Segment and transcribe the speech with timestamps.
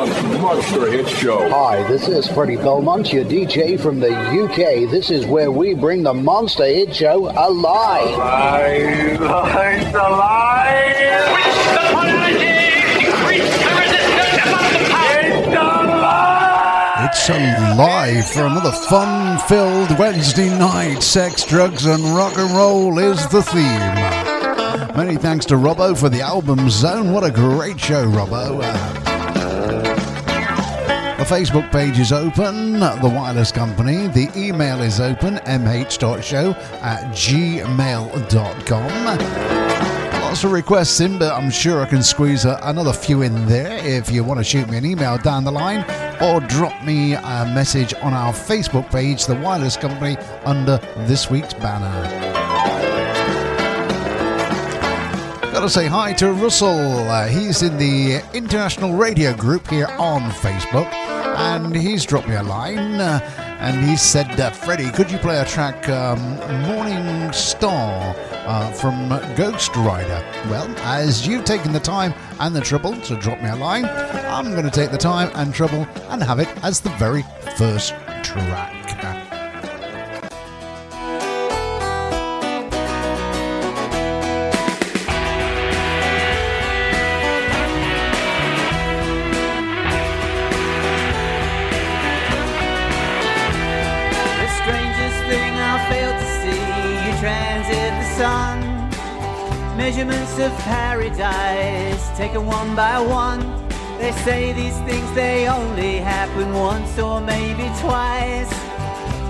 [0.00, 1.50] Belmont's Monster Hit Show.
[1.50, 4.90] Hi, this is Freddie Belmont, your DJ from the UK.
[4.90, 8.08] This is where we bring the Monster Hit Show alive.
[17.04, 21.02] It's alive for another fun filled Wednesday night.
[21.02, 24.20] Sex, drugs, and rock and roll is the theme.
[24.96, 27.12] Many thanks to Robbo for the album Zone.
[27.12, 28.60] What a great show, Robbo.
[28.62, 28.99] Uh,
[31.20, 34.08] the Facebook page is open, The Wireless Company.
[34.08, 38.88] The email is open, mh.show at gmail.com.
[40.22, 43.84] Lots of requests in, but I'm sure I can squeeze a, another few in there
[43.84, 45.84] if you want to shoot me an email down the line
[46.22, 51.52] or drop me a message on our Facebook page, The Wireless Company, under this week's
[51.52, 52.49] banner.
[55.60, 56.70] Gotta say hi to Russell.
[56.70, 62.42] Uh, he's in the international radio group here on Facebook, and he's dropped me a
[62.42, 62.98] line.
[62.98, 63.20] Uh,
[63.60, 66.18] and he said, uh, Freddie, could you play a track, um,
[66.62, 68.16] Morning Star,
[68.46, 70.24] uh, from Ghost Rider?
[70.48, 74.52] Well, as you've taken the time and the trouble to drop me a line, I'm
[74.52, 77.22] going to take the time and trouble and have it as the very
[77.58, 77.92] first
[78.22, 79.29] track.
[99.90, 103.40] Measurements of paradise, taken one by one.
[103.98, 108.52] They say these things they only happen once or maybe twice.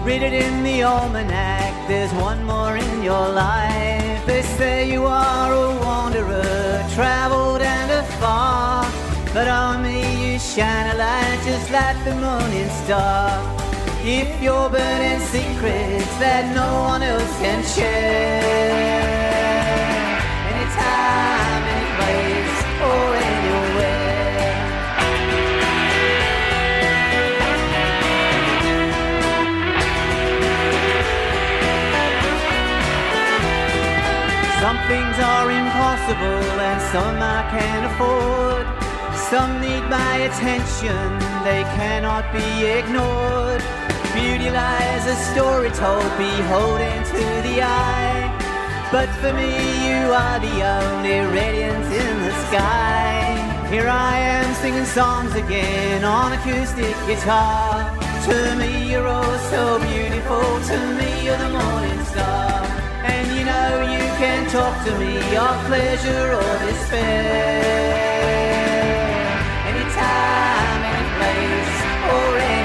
[0.05, 4.27] Read it in the almanac, there's one more in your life.
[4.27, 8.85] They say you are a wanderer, traveled and afar.
[9.33, 13.31] But on me you shine a light just like the morning star.
[14.05, 19.50] If you're burning secrets that no one else can share.
[34.91, 38.67] Things are impossible and some I can't afford.
[39.31, 41.07] Some need my attention,
[41.45, 42.49] they cannot be
[42.79, 43.63] ignored.
[44.13, 48.30] Beauty lies a story told, beholden to the eye.
[48.93, 49.47] But for me,
[49.87, 53.69] you are the only radiance in the sky.
[53.71, 57.89] Here I am singing songs again on acoustic guitar.
[58.27, 60.43] To me, you're all so beautiful.
[60.43, 62.67] To me, you're the morning star.
[63.07, 67.63] And you know you can talk to me of pleasure or despair.
[69.71, 71.75] Anytime, any place,
[72.11, 72.60] or anywhere.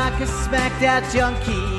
[0.00, 1.76] Like a smacked out junkie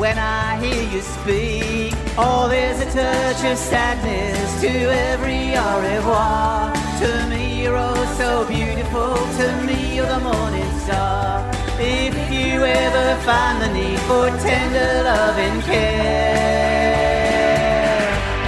[0.00, 1.92] when I hear you speak.
[2.16, 4.72] Oh, there's a touch of sadness to
[5.10, 6.72] every au revoir.
[7.02, 9.12] To me, you're oh so beautiful.
[9.38, 11.50] To me, you're the morning star.
[11.80, 16.94] If you ever find the need for tender love and care.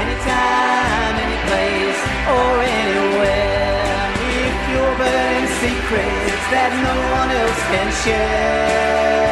[0.03, 2.01] Anytime, any place,
[2.35, 4.01] or anywhere.
[4.47, 9.27] If you're burning secrets that no one else share.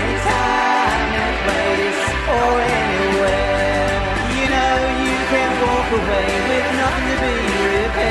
[0.00, 2.02] Anytime, any place,
[2.32, 4.00] or anywhere.
[4.36, 4.74] You know
[5.04, 7.34] you can walk away with nothing to be
[7.76, 8.08] repaired.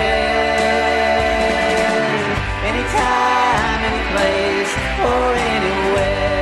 [2.69, 4.73] Anytime, any place,
[5.09, 6.36] or anywhere.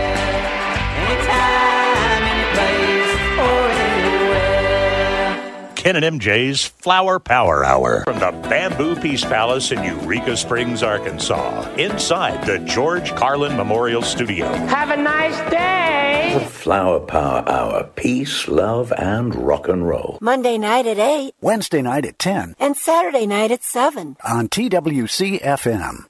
[5.86, 11.72] Ken and MJ's Flower Power Hour from the Bamboo Peace Palace in Eureka Springs, Arkansas,
[11.76, 14.48] inside the George Carlin Memorial Studio.
[14.48, 16.32] Have a nice day.
[16.34, 17.84] The Flower Power Hour.
[17.96, 20.18] Peace, love, and rock and roll.
[20.22, 24.18] Monday night at 8 Wednesday night at 10 and Saturday night at 7.
[24.28, 26.08] on TWC FM.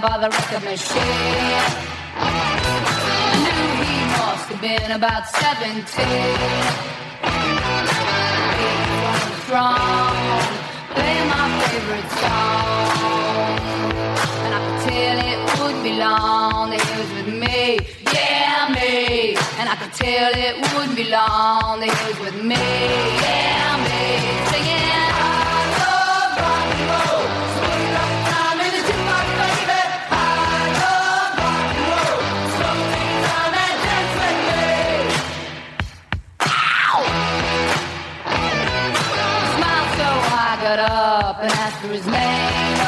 [0.00, 1.00] By the record machine.
[2.16, 2.28] I
[3.44, 5.84] knew he must have been about 17.
[8.58, 8.70] He
[9.04, 10.42] was strong,
[10.94, 13.58] playing my favorite song.
[14.44, 17.60] And I could tell it would be long he was with me,
[18.12, 19.36] yeah, me.
[19.58, 23.53] And I could tell it would be long he was with me, yeah,
[41.24, 42.78] up and asked for his name.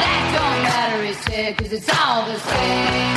[0.00, 3.16] That don't matter, he said, cause it's all the same.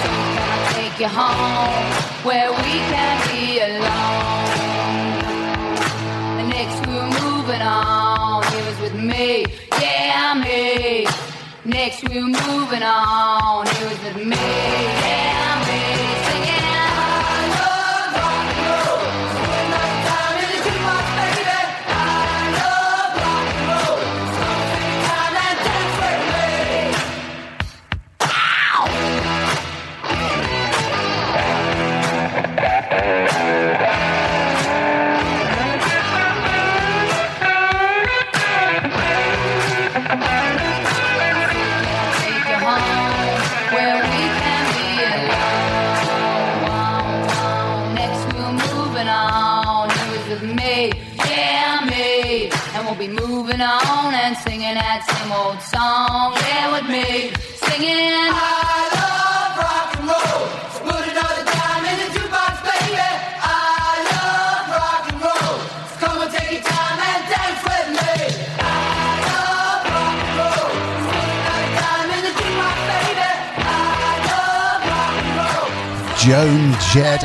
[0.00, 1.92] So can I take you home
[2.24, 4.70] where we can be alone?
[6.48, 9.44] Next we were moving on, he was with me,
[9.82, 11.06] yeah, me.
[11.66, 14.48] Next we were moving on, he was with me,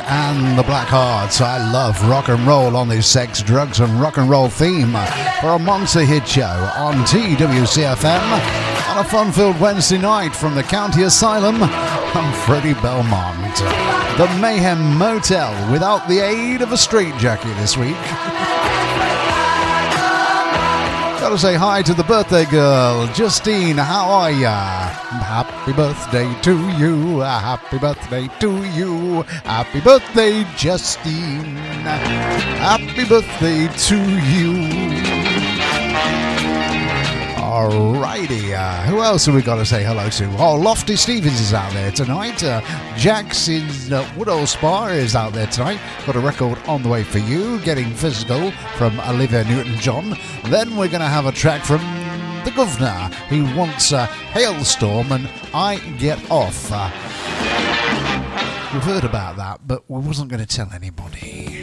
[0.08, 1.42] and the Blackhearts.
[1.42, 4.94] I love rock and roll on this sex, drugs, and rock and roll theme
[5.42, 6.44] for a monster hit show
[6.78, 11.58] on TWCFM on a fun filled Wednesday night from the County Asylum.
[11.62, 13.56] I'm Freddie Belmont.
[14.18, 17.96] The Mayhem Motel without the aid of a straitjacket this week.
[21.20, 23.78] Gotta say hi to the birthday girl, Justine.
[23.78, 24.90] How are ya?
[25.74, 27.22] Birthday to you.
[27.22, 29.24] A Happy birthday to you.
[29.44, 31.56] Happy birthday, Justine.
[32.62, 33.98] Happy birthday to
[34.30, 34.96] you.
[37.56, 40.26] Alrighty, uh, who else have we got to say hello to?
[40.38, 42.44] Oh, Lofty Stevens is out there tonight.
[42.44, 42.62] Uh,
[42.98, 45.80] in uh, Woodhall Spa is out there tonight.
[46.06, 50.18] Got a record on the way for you, Getting Physical from Olivia Newton John.
[50.46, 51.80] Then we're going to have a track from
[52.46, 53.10] the Governor.
[53.28, 56.72] He wants a Halestorm and I Get Off.
[56.72, 56.90] Uh,
[58.74, 61.55] we've heard about that, but we wasn't going to tell anybody.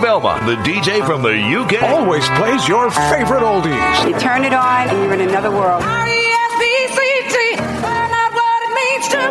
[0.00, 4.08] Belmont, the DJ from the UK, always plays your favorite oldies.
[4.08, 5.82] You turn it on and you're in another world.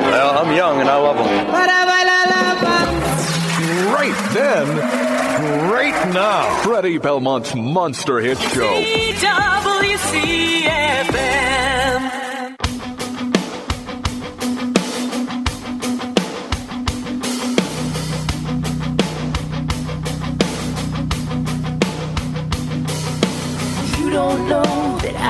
[0.02, 1.28] Well, I'm young and I love them.
[3.92, 4.68] Great then,
[5.70, 6.62] great now.
[6.64, 8.82] Freddie Belmont's Monster Hit Show.
[9.98, 11.37] WCFM.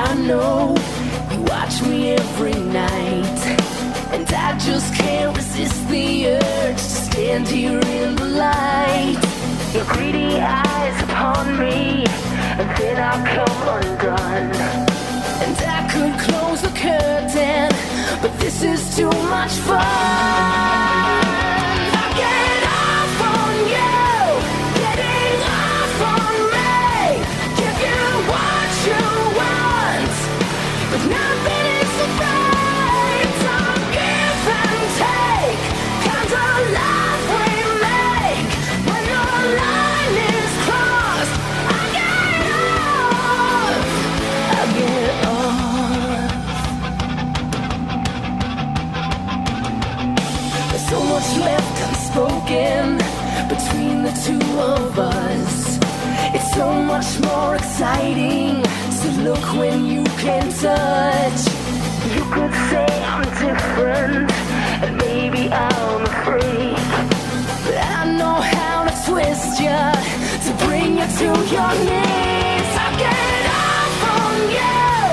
[0.08, 0.74] I know
[1.30, 3.40] you watch me every night.
[4.14, 9.18] And I just can't resist the urge to stand here in the light.
[9.74, 12.06] Your greedy eyes upon me,
[12.58, 14.50] and then I'll come undone.
[15.44, 17.68] And I could close the curtain,
[18.22, 20.87] but this is too much fun.
[57.78, 58.60] Exciting
[59.00, 61.40] to look when you can touch.
[62.12, 64.32] You could say I'm different,
[64.82, 66.74] and maybe I'm a freak.
[67.64, 69.78] But I know how to twist you
[70.44, 72.70] to bring you to your knees.
[72.82, 75.07] I get off on you,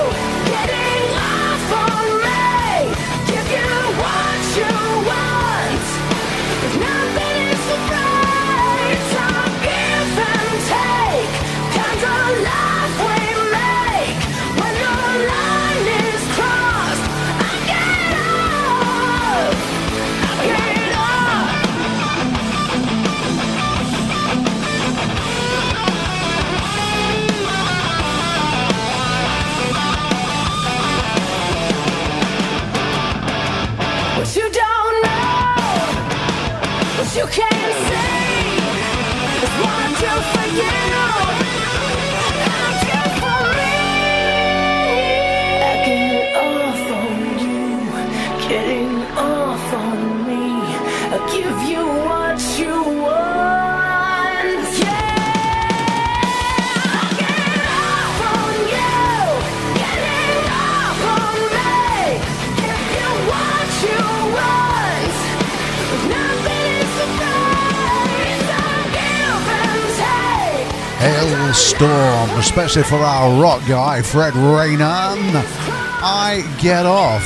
[72.56, 74.80] especially for our rock guy, Fred Rayner.
[74.80, 77.22] I get off.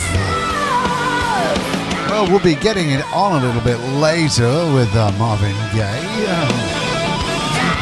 [2.10, 6.02] Well, we'll be getting it on a little bit later with uh, Marvin Gaye.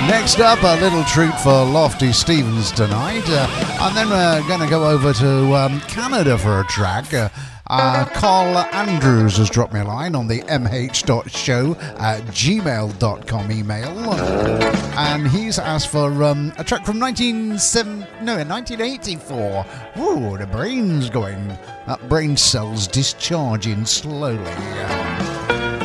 [0.06, 3.24] Next up, a little treat for Lofty Stevens tonight.
[3.26, 3.48] Uh,
[3.80, 7.14] and then we're going to go over to um, Canada for a track.
[7.14, 7.30] Uh,
[7.70, 14.12] uh, Carl Andrews has dropped me a line on the mh.show at gmail.com email.
[14.98, 19.66] And he's asked for um, a track from 1970, no, 1984.
[19.98, 21.48] Ooh, the brain's going.
[21.86, 24.38] That brain cell's discharging slowly.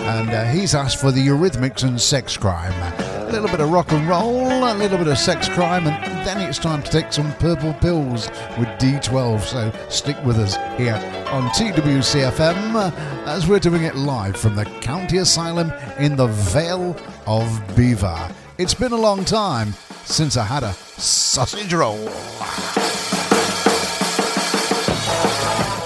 [0.05, 3.02] And uh, he's asked for the Eurythmics and Sex Crime.
[3.33, 6.59] Little bit of rock and roll, a little bit of sex crime, and then it's
[6.59, 9.41] time to take some purple pills with D12.
[9.41, 10.93] So stick with us here
[11.31, 12.91] on TWCFM uh,
[13.25, 18.29] as we're doing it live from the County Asylum in the Vale of Belvoir.
[18.59, 19.73] It's been a long time
[20.05, 22.05] since I had a sausage roll.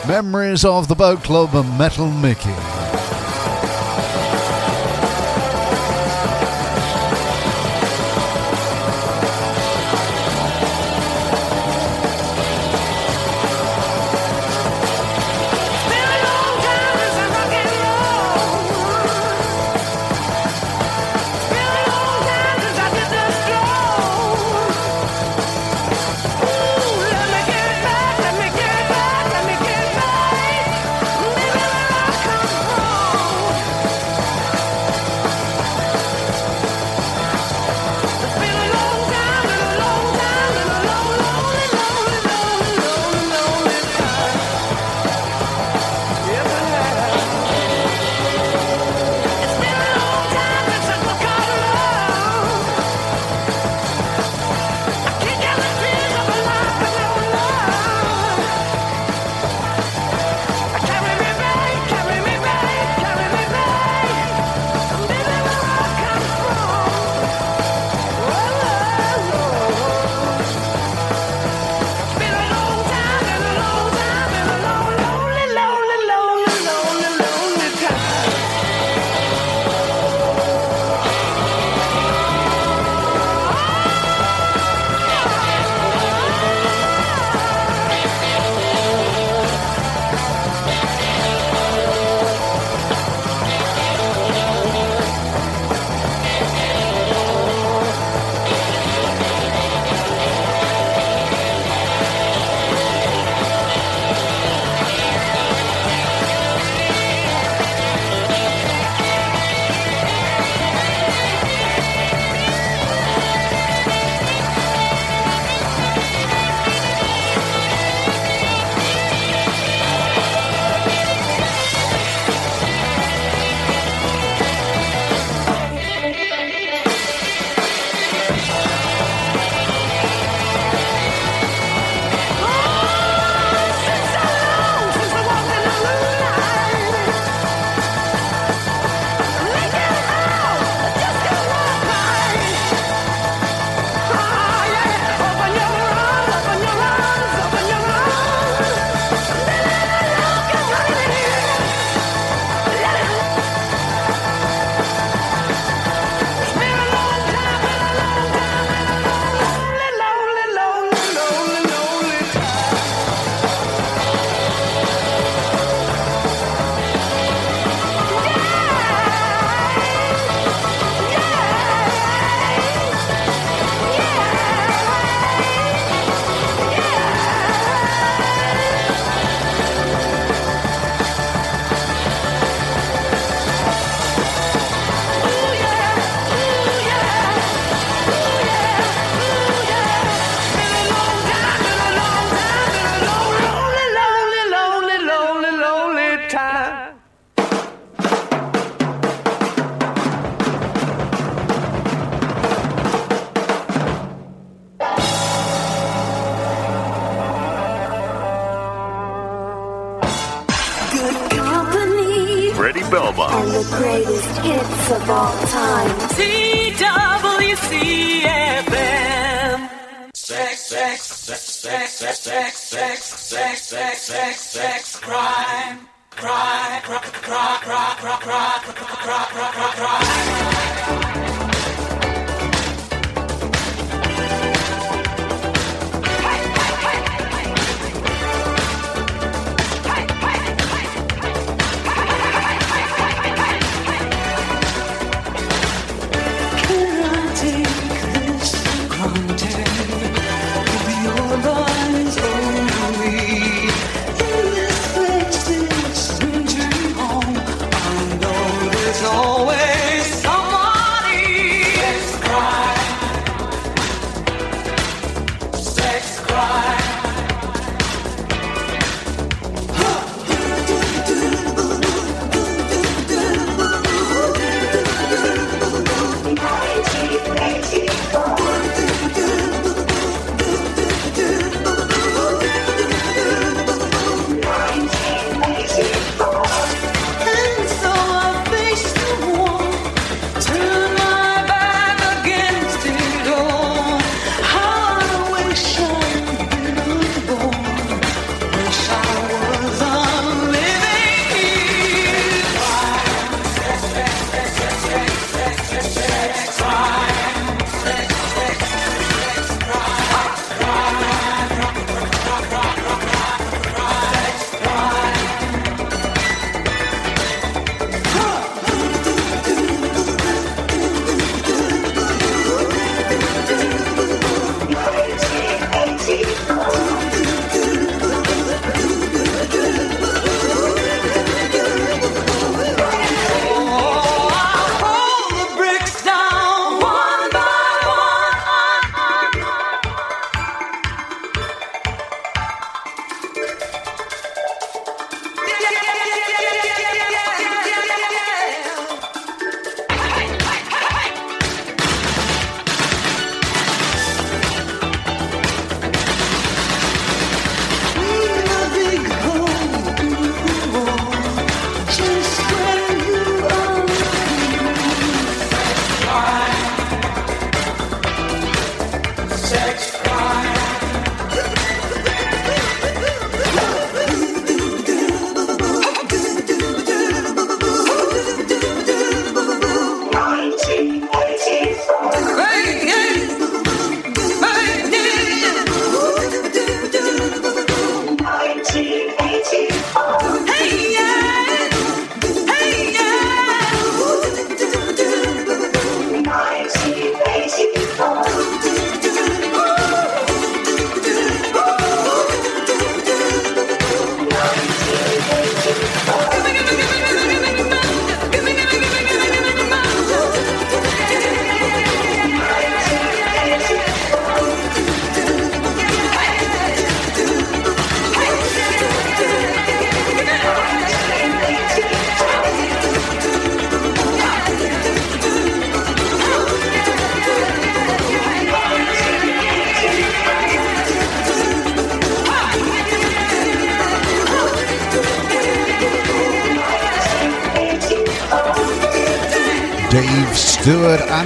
[0.05, 2.76] Memories of the Boat Club and Metal Mickey.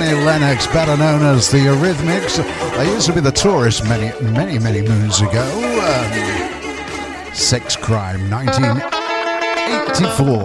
[0.02, 2.38] Annie Lennox, better known as the Eurythmics.
[2.76, 5.44] They used to be the tourists many, many, many moons ago.
[5.80, 6.12] Um,
[7.36, 10.40] Sex Crime, 1984.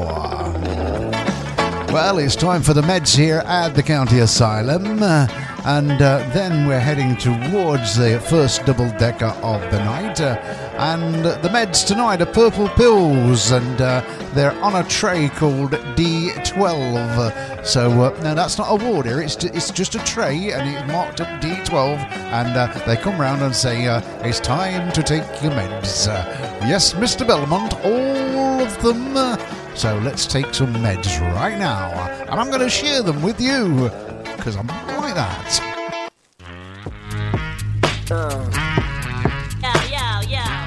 [1.90, 5.02] Well, it's time for the meds here at the county asylum.
[5.02, 5.26] Uh,
[5.64, 10.20] and uh, then we're heading towards the first double decker of the night.
[10.20, 10.36] Uh,
[10.76, 14.02] and the meds tonight are purple pills, and uh,
[14.34, 17.55] they're on a tray called D12.
[17.66, 20.87] So, uh, no, that's not a ward here, it's, it's just a tray, and it's
[20.92, 21.98] marked up D12.
[22.31, 26.07] And uh, they come round and say, uh, It's time to take your meds.
[26.07, 26.24] Uh,
[26.64, 27.26] yes, Mr.
[27.26, 29.16] Belmont, all of them.
[29.16, 29.37] Uh,
[29.74, 31.90] so, let's take some meds right now.
[32.31, 33.90] And I'm going to share them with you,
[34.37, 35.61] because I'm like that.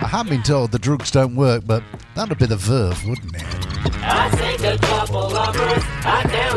[0.04, 1.82] I have been told the drugs don't work, but
[2.16, 3.60] that'd be the verve, wouldn't it?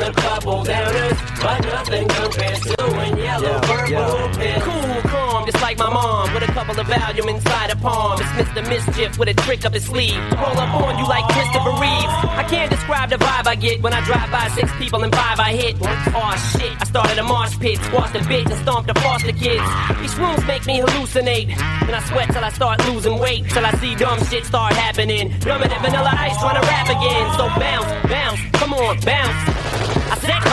[0.03, 4.61] A couple down downers, but nothing compares to when yellow purple pill.
[4.61, 8.19] Cool, calm, just like my mom with a couple of Valium inside a palm.
[8.21, 8.69] It's Mr.
[8.69, 10.15] Mischief with a trick up his sleeve.
[10.15, 12.15] To roll up on you like Christopher Reeves.
[12.35, 15.39] I can't describe the vibe I get when I drive by six people and five
[15.39, 15.77] I hit.
[15.81, 19.63] Aw shit, I started a mosh pit, squashed a bitch and stomped the foster kids.
[20.01, 21.55] These rooms make me hallucinate.
[21.87, 23.49] And I sweat till I start losing weight.
[23.51, 25.31] Till I see dumb shit start happening.
[25.39, 27.25] Dumber than vanilla ice trying to rap again.
[27.39, 29.52] So bounce, bounce, come on, bounce.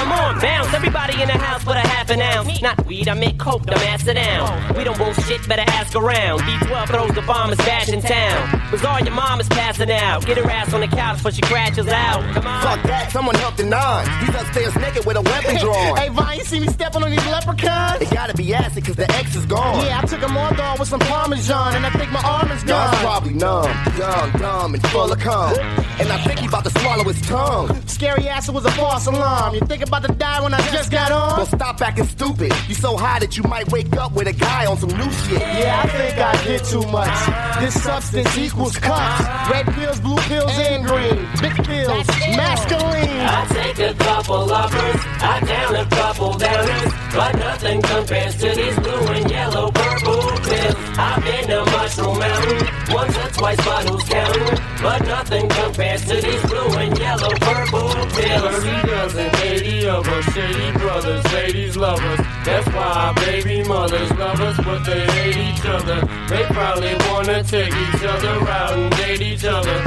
[0.10, 0.74] I said, come on, bounce.
[0.74, 2.62] Everybody in the house with a half an ounce.
[2.62, 4.76] Not weed, I meant coke, dumb ass it down.
[4.76, 6.40] We don't bullshit, better ask around.
[6.42, 8.62] D12 throws the bombers bash in town.
[8.72, 10.26] Bizarre, your mom is passing out.
[10.26, 12.22] Get her ass on the couch before she crashes out.
[12.34, 12.62] Come on.
[12.62, 14.06] Fuck that, someone help the nine.
[14.26, 15.98] He's upstairs naked with a weapon drawn.
[15.98, 18.02] hey, Vine, you see me stepping on these leprechauns?
[18.02, 19.86] It gotta be acid, cause the X is gone.
[19.86, 20.49] Yeah, I took them all dog
[20.80, 22.94] with some Parmesan, and I think my arm is Nah, gone.
[22.94, 25.54] it's probably numb, dumb, dumb, and full of cum.
[26.00, 27.82] And I think he about to swallow his tongue.
[27.88, 29.56] Scary ass, it was a false alarm.
[29.56, 31.28] You think about to die when I just got on?
[31.32, 31.46] Well, on?
[31.48, 32.54] stop acting stupid.
[32.70, 35.42] You so high that you might wake up with a guy on some new shit.
[35.42, 37.60] Yeah, I think I did too much.
[37.60, 39.52] This substance equals cups.
[39.52, 41.28] Red pills, blue pills, and green.
[41.42, 43.10] Big pills, masculine.
[43.10, 48.76] I take a couple lovers, I down a couple downers, but nothing compares to these
[48.80, 50.76] blue and yellow purple pills.
[50.98, 54.60] I've been to Mushroom Mountain once or twice, who's counting?
[54.82, 58.64] But nothing compares to these blue and yellow purple pills.
[58.64, 62.20] Thirty eighty of us, shady brothers, ladies lovers.
[62.46, 66.02] That's why baby mothers love us, but they hate each other.
[66.30, 69.84] They probably wanna take each other out and date each other.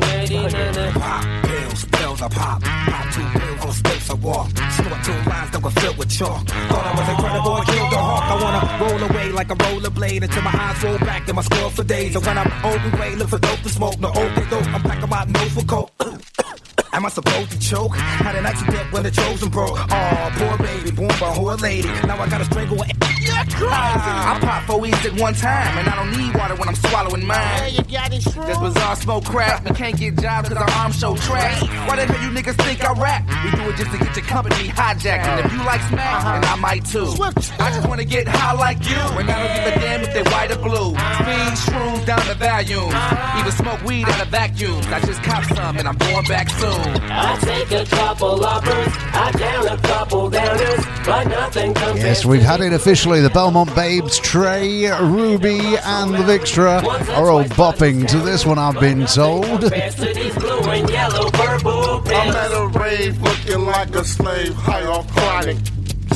[0.00, 0.92] Date each other.
[0.92, 2.62] Pop pills, pills I pop.
[2.62, 3.45] Pop two pills on
[3.76, 4.50] space I walk.
[4.76, 6.46] Snort two lines that were filled with chalk.
[6.46, 8.24] Thought I was incredible, I killed the hawk.
[8.32, 11.70] I wanna roll away like a rollerblade until my eyes roll back and my skull
[11.70, 12.16] for days.
[12.16, 13.98] And when I'm old and gray, look for dope to smoke.
[14.00, 15.90] No old dope, I'm packing my nose for coke.
[16.96, 17.94] Am I supposed to choke?
[17.94, 19.76] Had an accident when the chosen broke.
[19.78, 21.88] Oh, poor baby, born by a whore lady.
[22.06, 22.88] Now I gotta strangle her.
[23.20, 23.68] You're crazy.
[23.68, 26.74] Ah, I pop four E's at one time, and I don't need water when I'm
[26.76, 27.58] swallowing mine.
[27.58, 28.46] Hey, you got it strong.
[28.46, 29.64] This bizarre smoke crack.
[29.64, 31.60] We can't get jobs cause our arms show trash.
[31.86, 33.28] Why the hell you niggas think I rap?
[33.44, 35.26] We do it just to get your company hijacked.
[35.26, 37.12] And if you like smack, then I might too.
[37.58, 38.96] I just wanna get high like you.
[38.96, 40.90] And I don't give a damn if they white or blue.
[41.20, 42.92] Speed shrooms down the volume.
[43.38, 44.86] Even smoke weed out of vacuums.
[44.86, 46.85] I just cop some and I'm going back soon.
[46.88, 52.42] I take a couple uppers, I down a couple downers, but nothing compares Yes, we've
[52.42, 53.20] had it officially.
[53.20, 56.84] The Belmont Babes, Trey, Ruby, and the Vixtra
[57.16, 59.62] are all bopping to this one, I've been told.
[59.62, 62.10] to these blue and yellow purple pills.
[62.10, 65.56] I'm at a rave looking like a slave, high off chronic.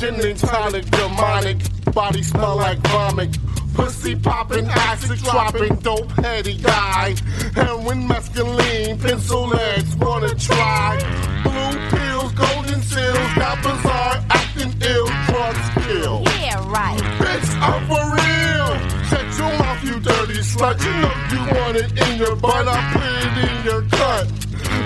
[0.01, 1.59] Gin and tonic, demonic,
[1.93, 3.37] body smell like vomit.
[3.75, 7.15] Pussy popping, acid dropping, dope heady guy.
[7.55, 10.97] Heroin, mescaline, pencil legs, wanna try.
[11.43, 16.23] Blue pills, golden seals, got bizarre, acting ill, drugs kill.
[16.41, 17.03] Yeah, right.
[17.21, 18.69] Bitch, I'm for real.
[19.05, 20.81] Shut your mouth, you dirty slut.
[20.83, 22.67] You know you want it in your butt.
[22.67, 24.27] I put it in your cut.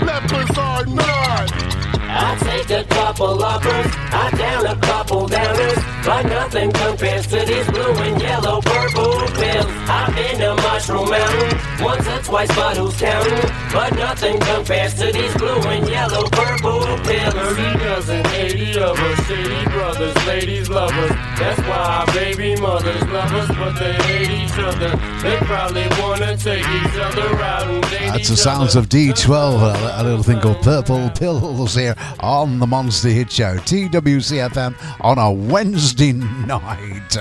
[0.05, 1.94] Lepers are not.
[2.17, 7.65] I take a couple uppers, I down a couple downers, but nothing compares to these
[7.71, 9.65] blue and yellow purple pills.
[9.89, 13.49] I've been to Mushroom Mountain once or twice, but who's counting?
[13.73, 17.33] But nothing compares to these blue and yellow purple pills.
[17.33, 21.09] Thirty dozen, eighty of us, shady brothers, ladies lovers.
[21.39, 24.91] That's why our baby mothers love us, but they hate each other.
[25.23, 28.83] They probably wanna take each other out and date That's each the sounds other.
[28.83, 33.55] of D12, a, a little thing called Purple Pills here on the Monster Hit Show,
[33.57, 37.17] TWCFM, on a Wednesday night.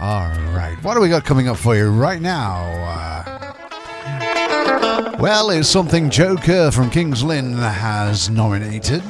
[0.00, 2.64] All right, what do we got coming up for you right now?
[2.84, 3.52] Uh,
[5.18, 9.02] well, it's something Joe Kerr from King's Lynn has nominated.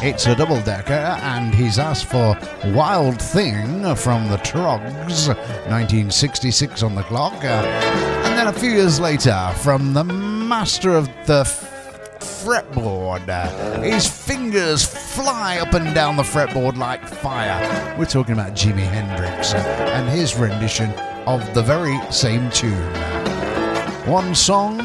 [0.00, 2.38] It's a double decker, and he's asked for
[2.72, 5.28] Wild Thing from the Troggs,
[5.68, 7.34] 1966 on the clock.
[7.44, 7.48] Uh,
[8.24, 11.44] and then a few years later, from the master of the
[12.28, 13.26] fretboard,
[13.82, 17.96] his fingers fly up and down the fretboard like fire.
[17.98, 20.90] We're talking about Jimi Hendrix and his rendition
[21.26, 22.94] of the very same tune.
[24.06, 24.78] One song,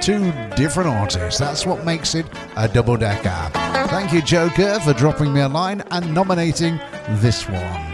[0.00, 1.38] two different artists.
[1.38, 3.50] That's what makes it a double decker.
[3.88, 6.78] Thank you, Joker, for dropping me a line and nominating
[7.20, 7.88] this one.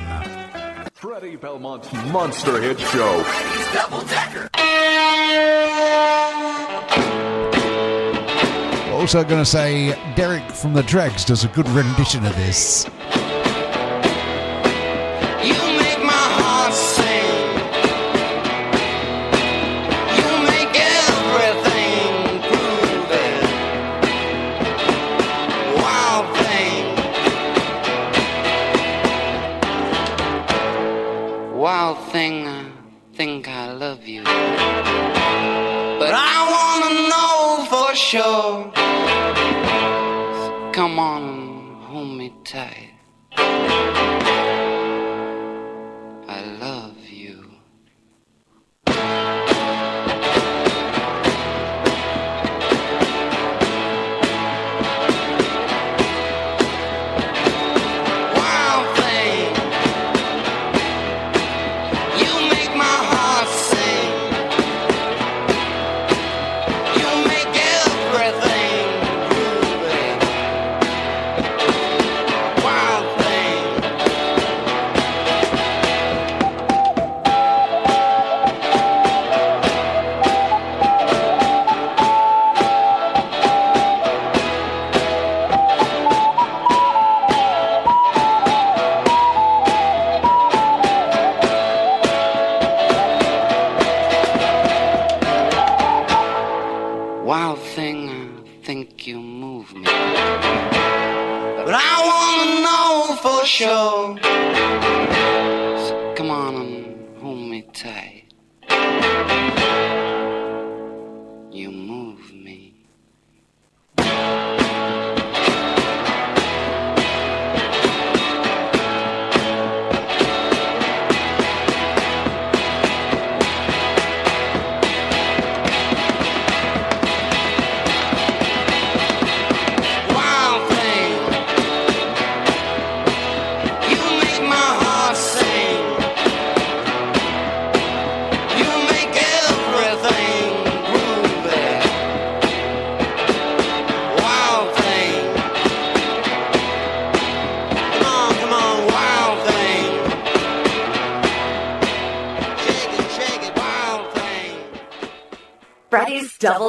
[0.93, 3.25] Freddie Belmont's Monster Hit Show.
[3.75, 4.49] Double decker.
[9.05, 12.87] Also, going to say Derek from the Dregs does a good rendition of this.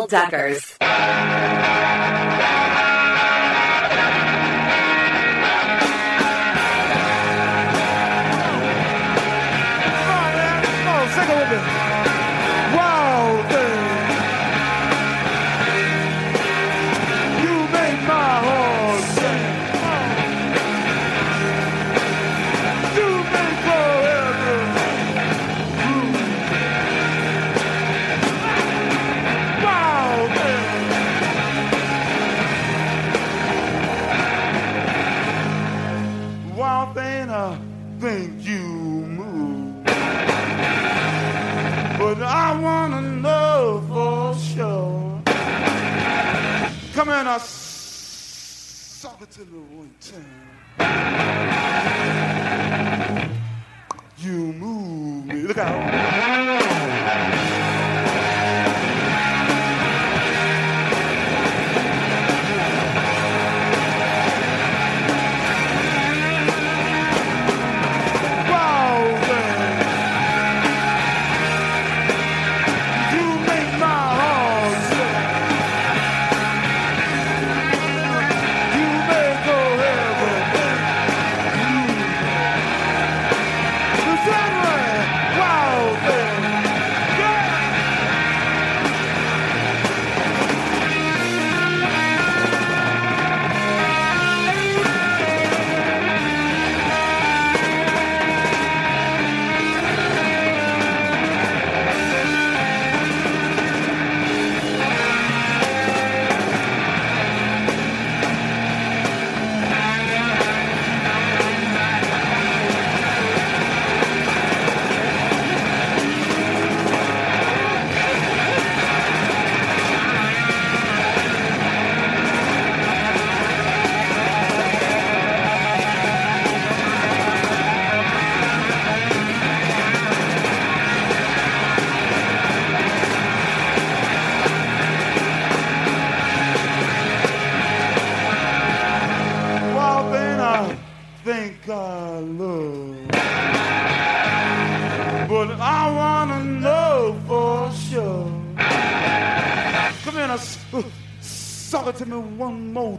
[0.08, 0.65] Deckers.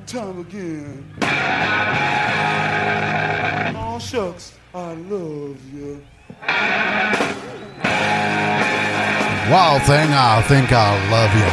[0.06, 1.04] time again.
[3.76, 6.00] Oh, shucks, I love you.
[9.50, 11.50] Wild thing, I think I love you.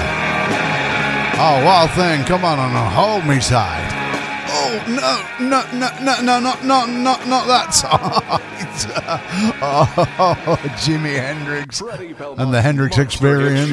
[1.39, 3.89] Oh, wild thing, come on and hold me tight.
[4.55, 8.53] Oh, no, no, no, no, no, not, not, not, not that tight.
[9.61, 13.71] oh, Jimi Hendrix and the Hendrix Experience.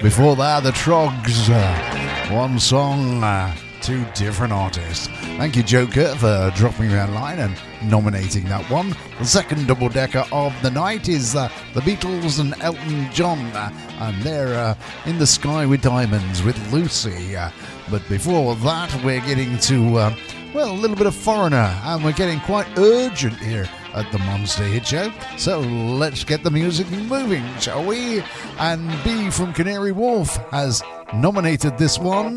[0.00, 1.50] Before that, the Troggs.
[1.50, 1.97] Uh,
[2.30, 5.08] one song, uh, two different artists.
[5.38, 8.94] Thank you, Joker, for dropping me a line and nominating that one.
[9.18, 13.70] The second double decker of the night is uh, the Beatles and Elton John, uh,
[14.00, 14.74] and they're uh,
[15.06, 17.34] in the sky with diamonds with Lucy.
[17.34, 17.50] Uh,
[17.90, 20.14] but before that, we're getting to, uh,
[20.52, 24.64] well, a little bit of Foreigner, and we're getting quite urgent here at the Monster
[24.64, 25.10] Hit Show.
[25.38, 28.22] So let's get the music moving, shall we?
[28.58, 30.82] And B from Canary Wharf has
[31.14, 32.36] nominated this one.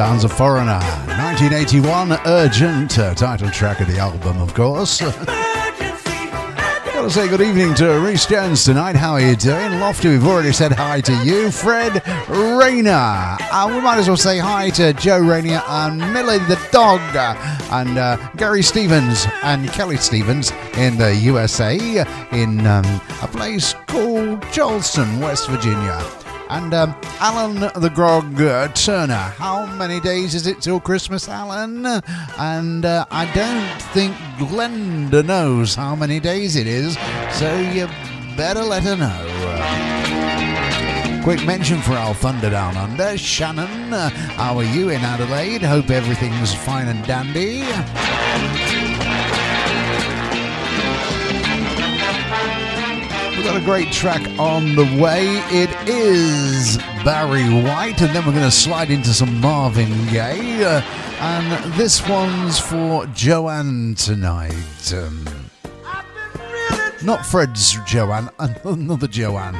[0.00, 0.80] Sounds of Foreigner,
[1.20, 4.98] 1981, urgent uh, title track of the album, of course.
[5.02, 8.96] Gotta say good evening to Reese Jones tonight.
[8.96, 9.78] How are you doing?
[9.78, 13.36] Lofty, we've already said hi to you, Fred Rayner.
[13.52, 17.34] And we might as well say hi to Joe Rainier and Millie the dog, uh,
[17.70, 21.76] and uh, Gary Stevens and Kelly Stevens in the USA,
[22.32, 22.86] in um,
[23.20, 26.02] a place called Charleston, West Virginia
[26.50, 29.14] and um, Alan the Grog uh, Turner.
[29.14, 31.86] How many days is it till Christmas, Alan?
[32.38, 36.98] And uh, I don't think Glenda knows how many days it is,
[37.32, 37.86] so you
[38.36, 39.20] better let her know.
[41.24, 43.16] Quick mention for our Thunder Down Under.
[43.16, 43.90] Shannon,
[44.36, 45.62] how are you in Adelaide?
[45.62, 47.62] Hope everything's fine and dandy.
[53.40, 55.24] We've got a great track on the way.
[55.48, 56.76] It is
[57.06, 60.62] Barry White, and then we're going to slide into some Marvin Gaye.
[60.62, 60.82] Uh,
[61.20, 64.92] and this one's for Joanne tonight.
[64.92, 65.26] Um,
[67.02, 69.56] not Fred's Joanne, another Joanne.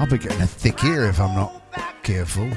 [0.00, 1.62] I'll be getting a thick ear if I'm not
[2.02, 2.50] careful.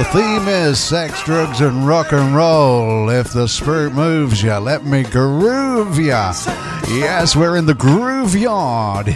[0.00, 3.10] The theme is sex, drugs, and rock and roll.
[3.10, 6.32] If the spirit moves ya, let me groove ya.
[6.88, 9.08] Yes, we're in the groove yard.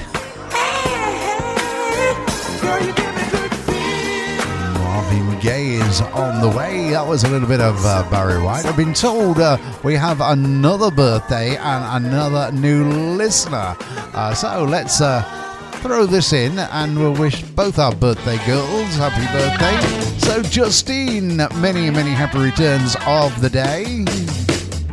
[4.79, 6.91] Marvin Gaye is on the way.
[6.91, 8.67] That was a little bit of uh, Barry White.
[8.67, 13.75] I've been told uh, we have another birthday and another new listener.
[14.13, 15.01] Uh, so let's.
[15.01, 15.54] Uh,
[15.85, 19.79] throw this in and we'll wish both our birthday girls happy birthday.
[20.19, 23.85] So, Justine, many, many happy returns of the day.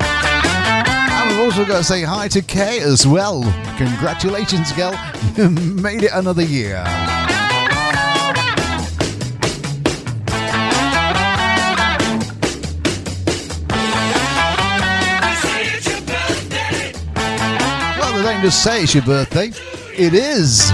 [0.01, 3.41] And we've also got to say hi to Kay as well.
[3.77, 4.91] Congratulations, girl.
[5.81, 6.83] Made it another year.
[17.97, 19.53] Well, it ain't just say it's your birthday.
[19.97, 20.71] It is.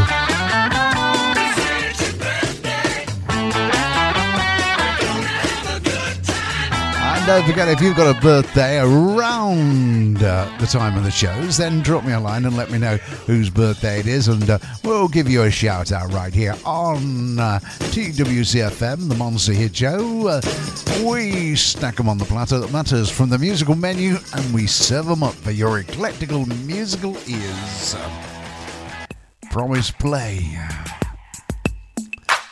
[7.28, 11.82] Don't forget, if you've got a birthday around uh, the time of the shows, then
[11.82, 12.96] drop me a line and let me know
[13.26, 17.38] whose birthday it is, and uh, we'll give you a shout out right here on
[17.38, 17.60] uh,
[17.92, 20.30] TWCFM, the Monster Hit Show.
[20.30, 20.42] Uh,
[21.04, 25.08] we stack them on the platter that matters from the musical menu, and we serve
[25.08, 27.94] them up for your eclectical musical ears.
[29.58, 30.56] Promise Play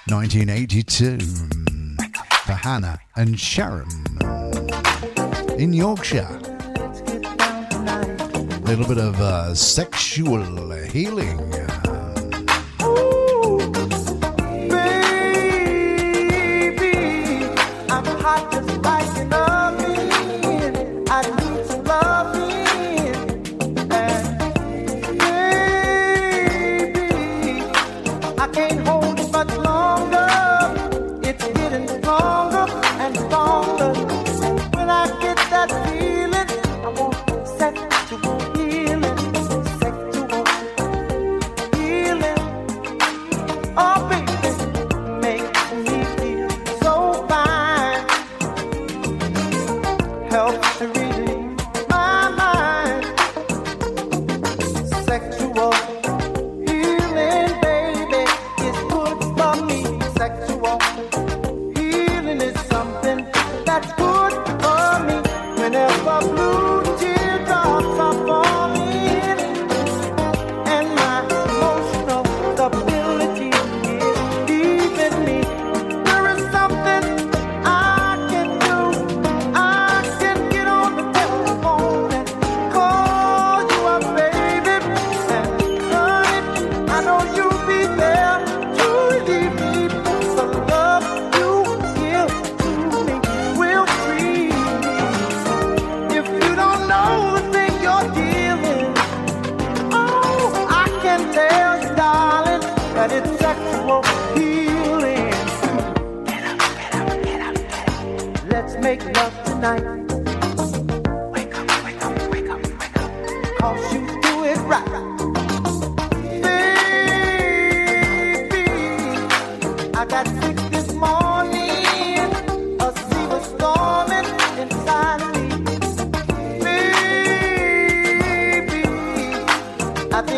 [0.09, 1.19] 1982
[2.45, 3.87] for Hannah and Sharon
[5.59, 6.27] in Yorkshire.
[8.41, 11.39] A little bit of uh, sexual healing.
[17.87, 18.54] I'm hot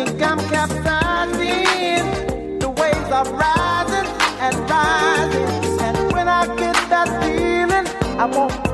[0.04, 2.06] think I'm capsizing.
[2.60, 4.08] The waves are rising
[4.44, 5.80] and rising.
[5.80, 7.86] And when I get that feeling,
[8.18, 8.67] I want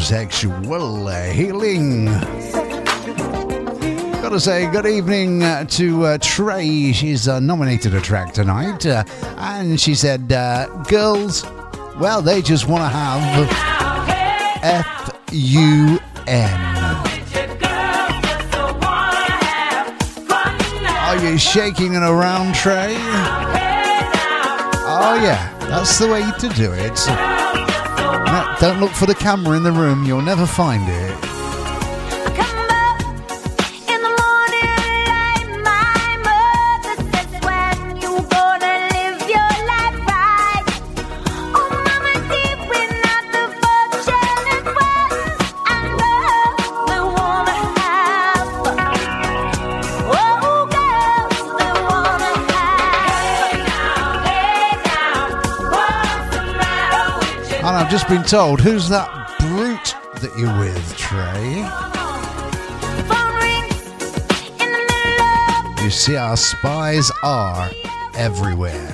[0.00, 2.06] sexual healing.
[4.22, 6.92] Got to say good evening uh, to uh, Trey.
[6.92, 9.04] She's uh, nominated a track tonight, uh,
[9.38, 11.44] and she said, uh, "Girls,
[11.98, 13.48] well, they just want to have
[14.62, 16.60] F U N."
[21.10, 22.94] Are you shaking it around, Trey?
[24.92, 27.59] Oh yeah, that's the way to do it.
[28.60, 31.29] Don't look for the camera in the room; you'll never find it.
[57.90, 59.10] I've just been told, who's that
[59.40, 61.56] brute that you're with, Trey?
[65.82, 67.68] You see, our spies are
[68.14, 68.89] everywhere.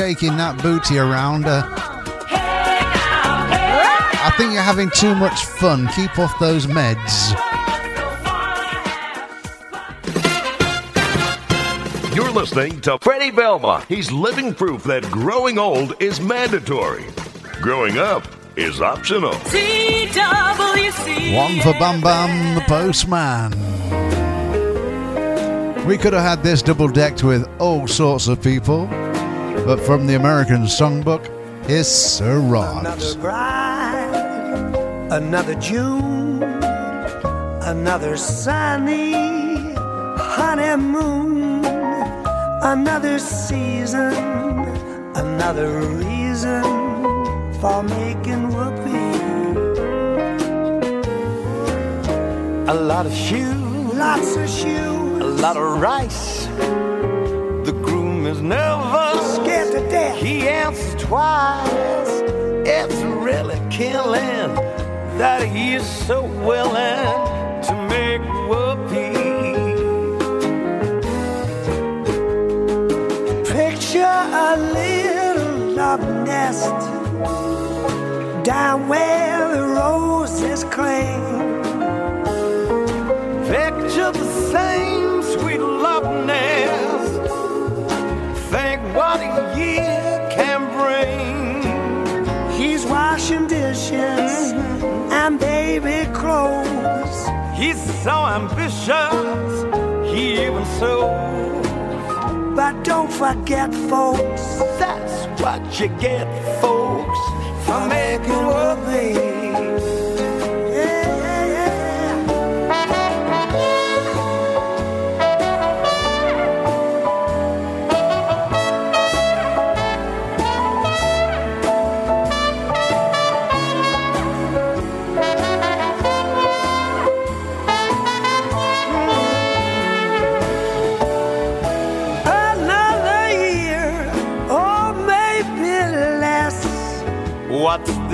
[0.00, 1.44] Shaking that booty around.
[1.44, 1.62] Uh,
[4.22, 5.88] I think you're having too much fun.
[5.88, 7.36] Keep off those meds.
[12.16, 13.84] You're listening to Freddie Belmont.
[13.90, 17.04] He's living proof that growing old is mandatory.
[17.60, 18.26] Growing up
[18.56, 19.34] is optional.
[19.52, 20.16] TWC.
[21.36, 23.52] One for Bam Bam the Postman.
[25.86, 28.88] We could have had this double decked with all sorts of people,
[29.66, 31.26] but from the American Songbook,
[31.66, 32.80] here's Sir Rod.
[32.80, 39.12] Another bride, another June, another sunny
[40.16, 41.64] honeymoon,
[42.62, 44.14] another season,
[45.14, 46.62] another reason
[47.60, 49.10] for making whoopee.
[52.68, 56.46] A lot of shoes, lots of shoes, a lot of rice.
[57.66, 58.79] The groom is never scared to death.
[60.20, 62.20] He answers twice.
[62.66, 62.96] It's
[63.26, 64.54] really killing
[65.16, 69.16] that he is so willing to make whoopee.
[73.50, 76.68] Picture a little love nest
[78.44, 81.19] down where the roses cling.
[97.60, 99.52] He's so ambitious,
[100.10, 101.66] he even sews.
[102.56, 104.42] But don't forget, folks,
[104.78, 106.26] that's what you get,
[106.62, 107.18] folks,
[107.66, 109.29] for making work,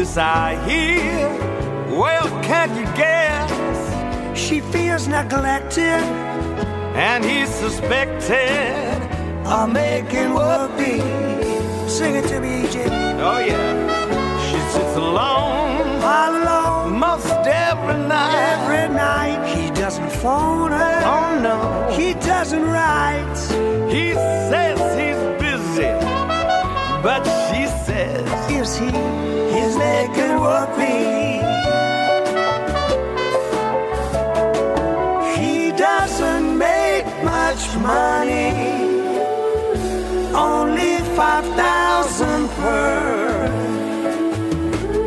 [0.07, 1.29] This I hear?
[1.99, 3.51] Well, can't you guess?
[4.39, 6.01] She feels neglected
[6.95, 9.03] And he's suspected
[9.45, 11.01] of making whoopee.
[11.89, 12.87] Sing it to me, EJ.
[13.19, 13.73] Oh, yeah.
[14.47, 18.35] She sits alone All Alone most every night.
[18.53, 19.41] every night.
[19.57, 21.03] He doesn't phone her.
[21.05, 21.59] Oh, no.
[21.99, 23.39] He doesn't write.
[23.91, 25.91] He says he's busy,
[27.03, 27.46] but
[28.67, 28.87] Is he?
[29.55, 31.39] He's making whoopee.
[35.39, 38.51] He doesn't make much money.
[40.35, 43.47] Only five thousand per.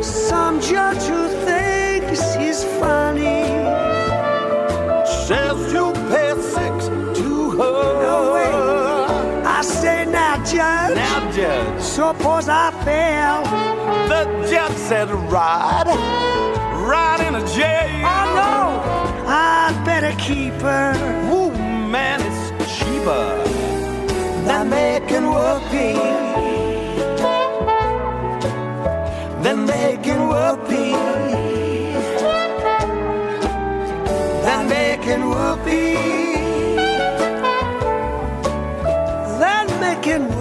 [0.02, 3.44] Some judge who thinks he's funny.
[5.26, 6.76] says you pay six
[7.18, 7.82] to her.
[8.08, 8.52] No way.
[9.44, 10.96] I say now, judge.
[10.96, 11.09] Now,
[12.00, 13.42] Suppose I fail.
[14.08, 15.86] the judge said, ride,
[16.88, 18.06] ride in a jail.
[18.08, 20.94] Oh no, I'd better keep her
[21.30, 23.44] Ooh, man, it's cheaper.
[24.46, 25.26] than making
[25.70, 25.92] be.
[29.44, 30.22] Than making
[30.70, 30.92] be.
[34.46, 35.24] Than making
[35.66, 35.94] be.
[39.38, 40.39] Than making work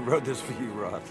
[0.00, 1.02] wrote this for you, Rod.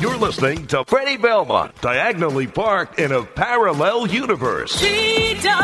[0.00, 4.80] You're listening to Freddie Belmont, diagonally parked in a parallel universe.
[4.80, 5.60] TWCFM.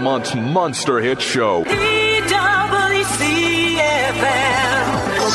[0.00, 1.62] Belmont's Monster Hit Show.
[1.64, 1.70] The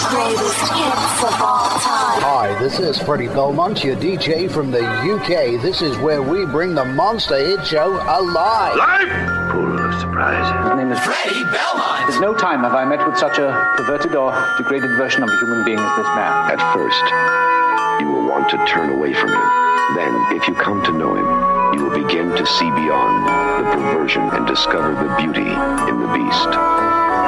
[0.09, 2.21] greatest hits of all time.
[2.25, 5.61] Hi, this is Freddie Belmont, your DJ from the UK.
[5.61, 8.75] This is where we bring the Monster Hit Show alive.
[8.75, 9.51] Live!
[9.51, 10.51] Full of surprises.
[10.65, 12.09] My name is Freddie Belmont.
[12.09, 15.37] There's no time have I met with such a perverted or degraded version of a
[15.41, 16.57] human being as this man.
[16.57, 19.45] At first, you will want to turn away from him.
[19.93, 21.44] Then, if you come to know him,
[21.75, 23.27] you will begin to see beyond
[23.59, 26.47] the perversion and discover the beauty in the beast.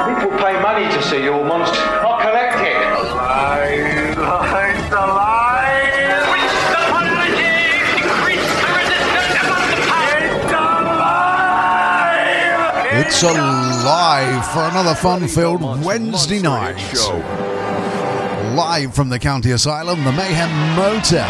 [0.08, 1.76] People pay money to see your monster.
[1.76, 2.76] I'll collect it.
[3.12, 4.16] Alive!
[4.16, 4.92] Alive!
[4.92, 6.32] Alive!
[6.32, 7.60] Reach the quality!
[8.00, 10.24] Increase the resistance above the power!
[13.04, 16.78] It's alive for another fun-filled Wednesday night.
[16.78, 17.20] Show.
[18.54, 21.28] Live from the County Asylum, the Mayhem Motel.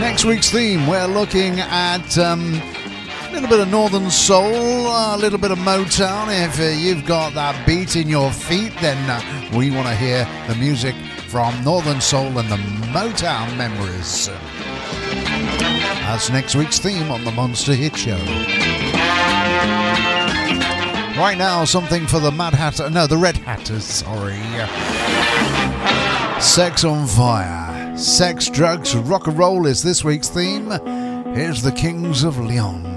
[0.00, 5.38] Next week's theme, we're looking at um, a little bit of Northern Soul, a little
[5.38, 6.28] bit of Motown.
[6.46, 9.20] If uh, you've got that beat in your feet, then uh,
[9.56, 10.94] we want to hear the music
[11.28, 12.56] from Northern Soul and the
[12.88, 14.28] Motown memories.
[16.06, 18.16] That's next week's theme on the Monster Hit Show.
[21.20, 22.88] Right now, something for the Mad Hatter.
[22.88, 24.40] No, the Red Hatters, sorry.
[26.40, 27.69] Sex on Fire.
[28.00, 30.70] Sex, drugs, rock and roll is this week's theme.
[31.34, 32.89] Here's the Kings of Leon.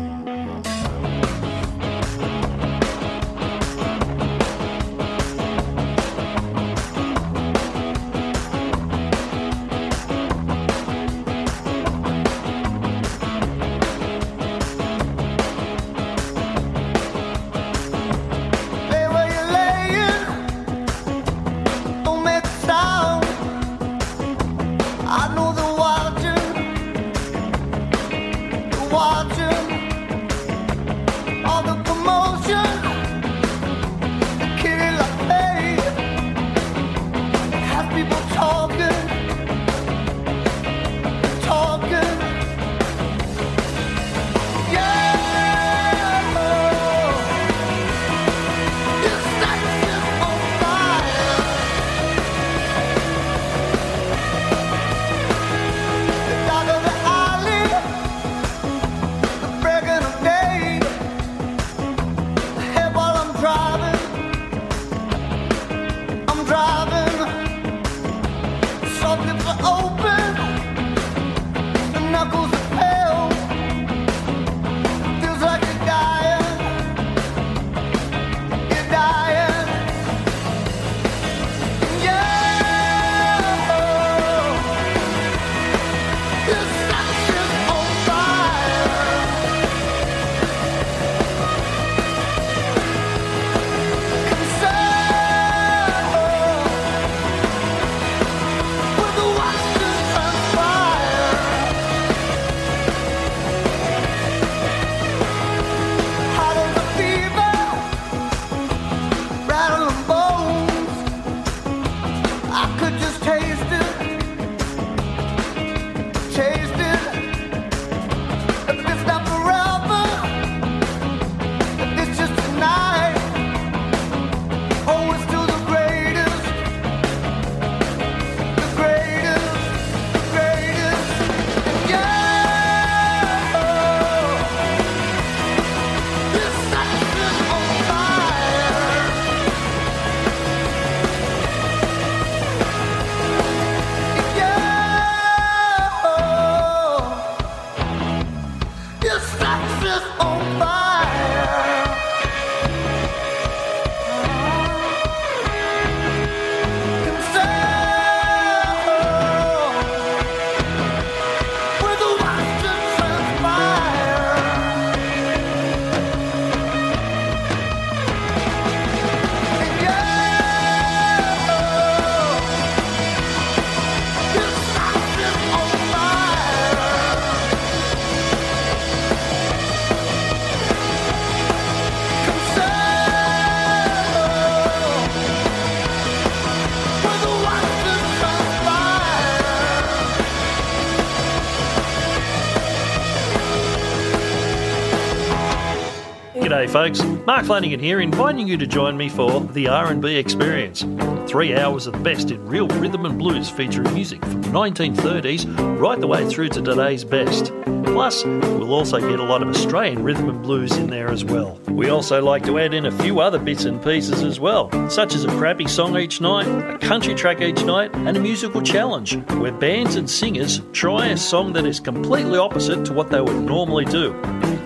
[196.63, 200.85] G'day folks, Mark Flanagan here inviting you to join me for the R&B Experience.
[201.29, 205.77] Three hours of the best in real rhythm and blues featuring music from the 1930s
[205.77, 207.47] right the way through to today's best.
[207.83, 211.59] Plus, we'll also get a lot of Australian rhythm and blues in there as well.
[211.75, 215.15] We also like to add in a few other bits and pieces as well, such
[215.15, 219.15] as a crappy song each night, a country track each night, and a musical challenge,
[219.33, 223.43] where bands and singers try a song that is completely opposite to what they would
[223.43, 224.13] normally do.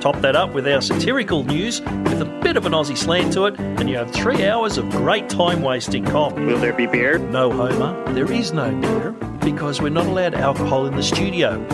[0.01, 3.45] Top that up with our satirical news with a bit of an Aussie slant to
[3.45, 6.35] it, and you have three hours of great time wasting comp.
[6.35, 7.17] Will there be beer?
[7.17, 11.65] No, Homer, there is no beer because we're not allowed alcohol in the studio.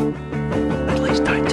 [0.89, 1.49] At least don't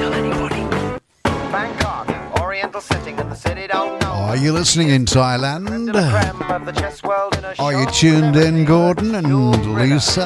[4.31, 5.67] Are you listening in Thailand?
[5.67, 10.25] Creme of the chess world in a Are you tuned in, Gordon and Lisa?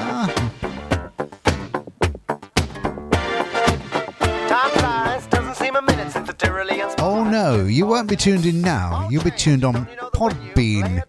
[4.47, 6.95] Time flies, doesn't seem a minute since the Tyroleans.
[6.99, 9.09] Oh no, you won't be tuned in now.
[9.09, 11.03] You'll be tuned on Podbean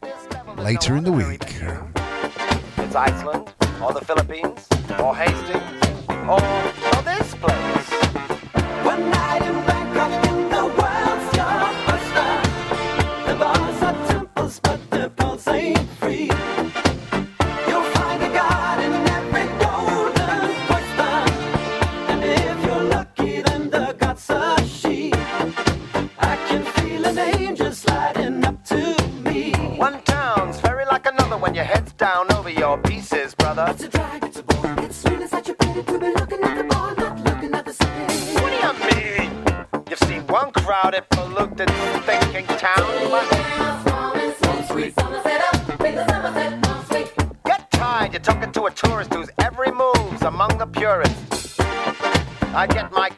[0.57, 1.43] later in the week.
[2.77, 4.69] It's Iceland, or the Philippines,
[5.01, 5.63] or Hastings,
[6.29, 6.39] or,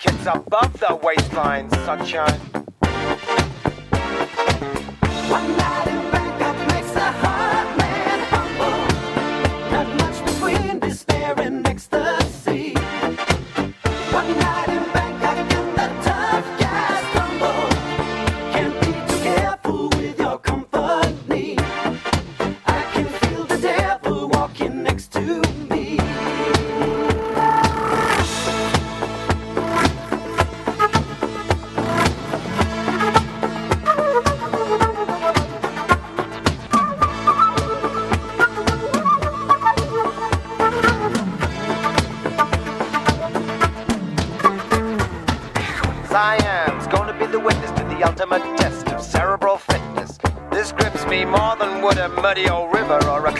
[0.07, 2.41] get my kids above the waistline, sunshine.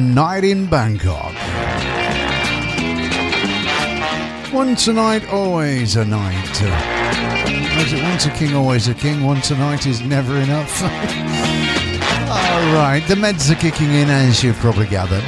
[0.00, 1.34] Night in Bangkok.
[4.50, 6.62] Once a night, always a night.
[7.84, 9.22] Is it once a king, always a king?
[9.24, 10.82] Once a night is never enough.
[10.82, 15.22] All right, the meds are kicking in, as you've probably gathered.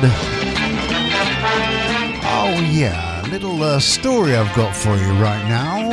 [2.24, 5.90] Oh, yeah, little uh, story I've got for you right now.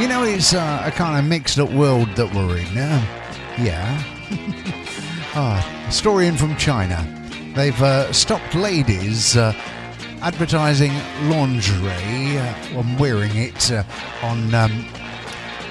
[0.00, 2.78] You know, it's uh, a kind of mixed up world that we're in.
[2.78, 3.04] Uh,
[3.58, 4.02] yeah.
[5.36, 7.23] Ah, story in from China.
[7.54, 9.52] They've uh, stopped ladies uh,
[10.22, 10.92] advertising
[11.28, 13.84] lingerie uh, when wearing it uh,
[14.22, 14.84] on um,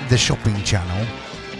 [0.07, 1.05] the shopping channel.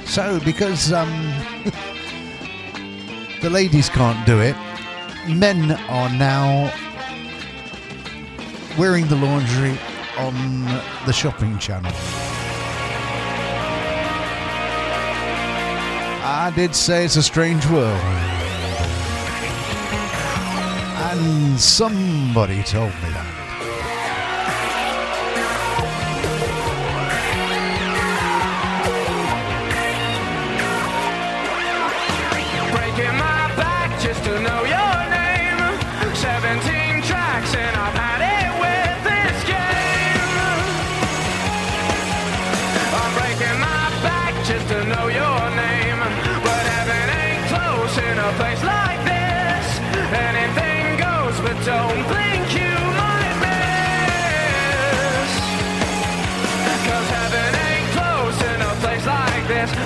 [0.05, 1.09] So, because um,
[3.41, 4.55] the ladies can't do it,
[5.27, 6.73] men are now
[8.77, 9.77] wearing the lingerie
[10.17, 10.63] on
[11.05, 11.91] the shopping channel.
[16.25, 18.32] I did say it's a strange world.
[21.13, 23.12] And somebody told me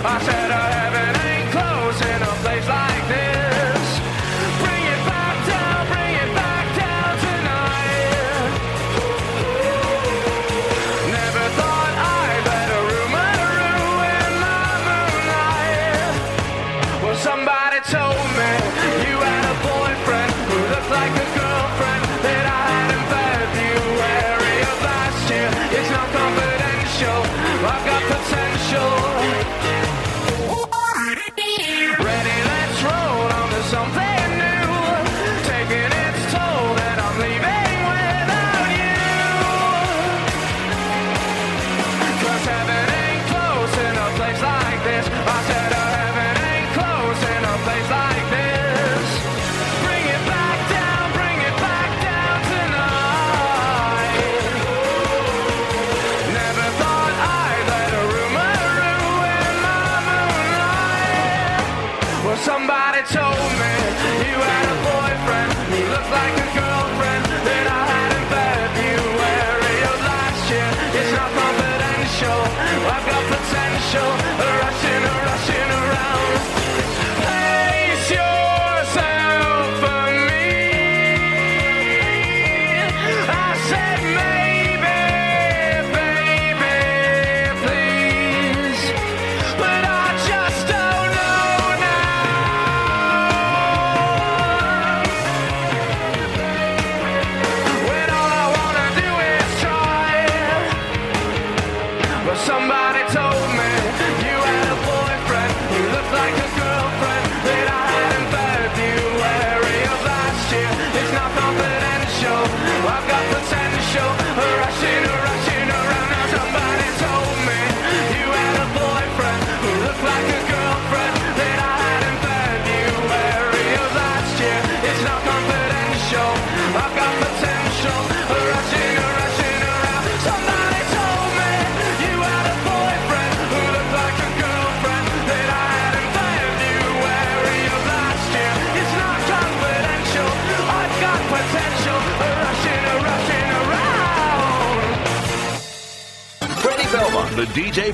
[0.07, 0.36] Pasa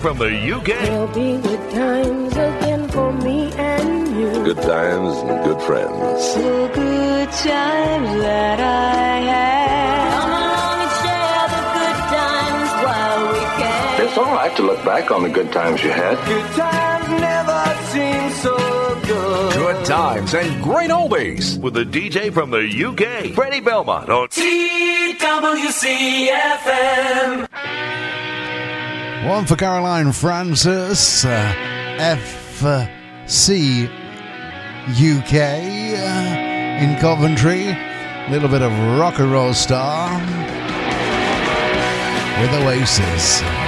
[0.03, 0.65] from the UK.
[0.65, 4.31] There'll be good times again for me and you.
[4.43, 6.35] Good times and good friends.
[6.35, 10.11] The good times that I had.
[10.19, 14.03] Come along and share the good times while we can.
[14.05, 16.17] It's all right to look back on the good times you had.
[16.27, 17.63] Good times never
[17.93, 18.57] seem so
[19.07, 19.53] good.
[19.53, 21.57] Good times and great oldies.
[21.61, 25.23] With a DJ from the UK, Freddie Belmont on TWCFM.
[29.25, 31.53] One for Caroline Francis, uh,
[31.97, 32.87] FC uh,
[34.91, 37.69] UK uh, in Coventry.
[37.69, 40.19] A little bit of rock and roll star
[42.41, 43.62] with Oasis.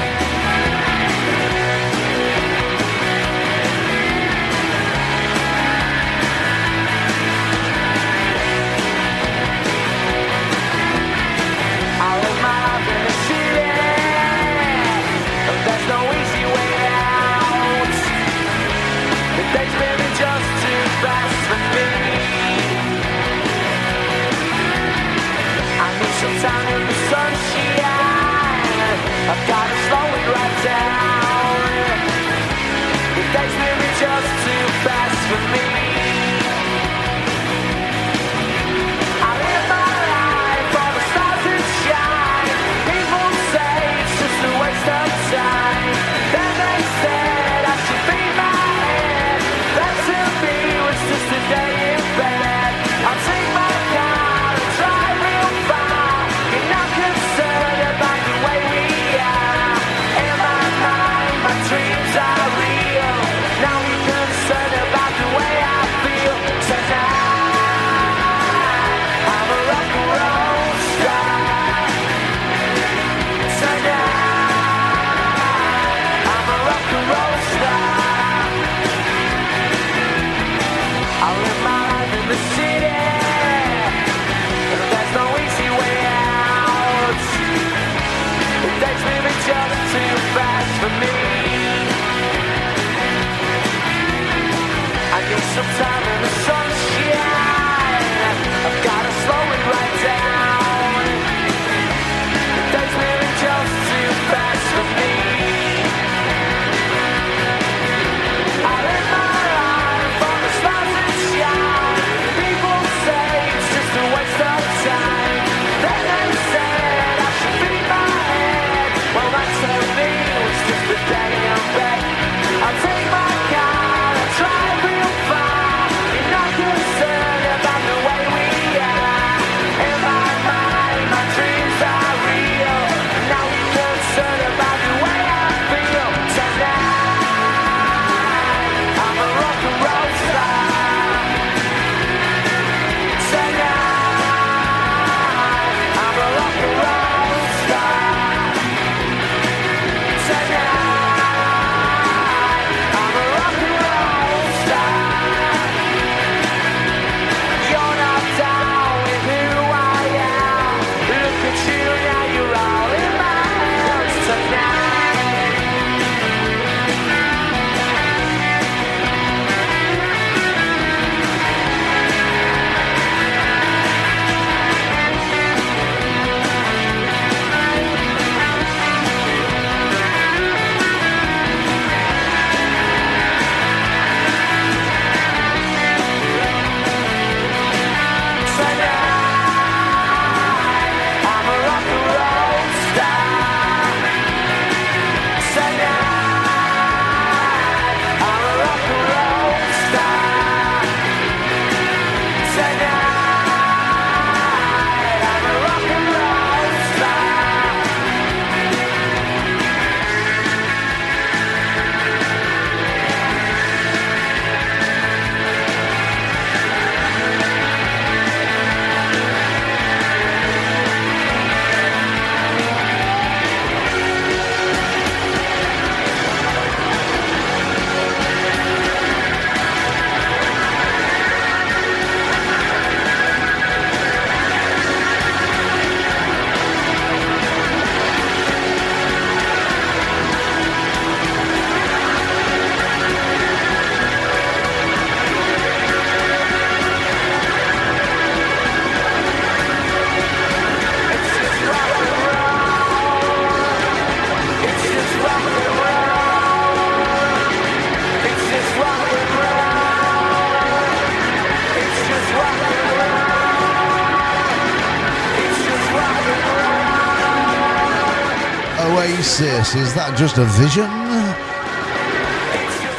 [269.25, 269.75] is this?
[269.75, 270.89] Is that just a vision?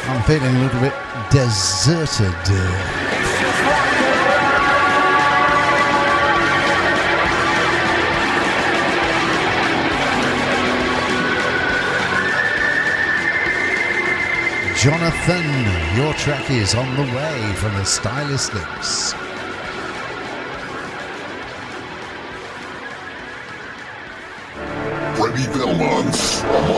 [0.09, 0.93] I'm feeling a little bit
[1.31, 2.33] deserted.
[14.77, 19.26] Jonathan, your track is on the way from the Stylistics.
[26.49, 26.76] Oh.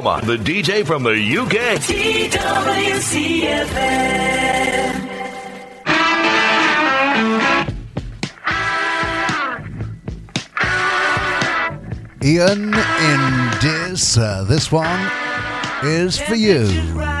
[0.00, 1.78] The DJ from the UK.
[12.22, 15.10] Ian Indis, uh, this one
[15.82, 17.19] is for you.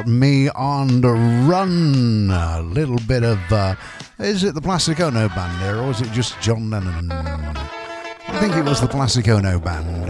[0.00, 2.30] Got me on the run.
[2.30, 3.38] A little bit of.
[3.52, 3.74] Uh,
[4.18, 7.12] is it the Plastic Ono band there, or is it just John Lennon?
[7.12, 10.06] I think it was the Plastic Ono band.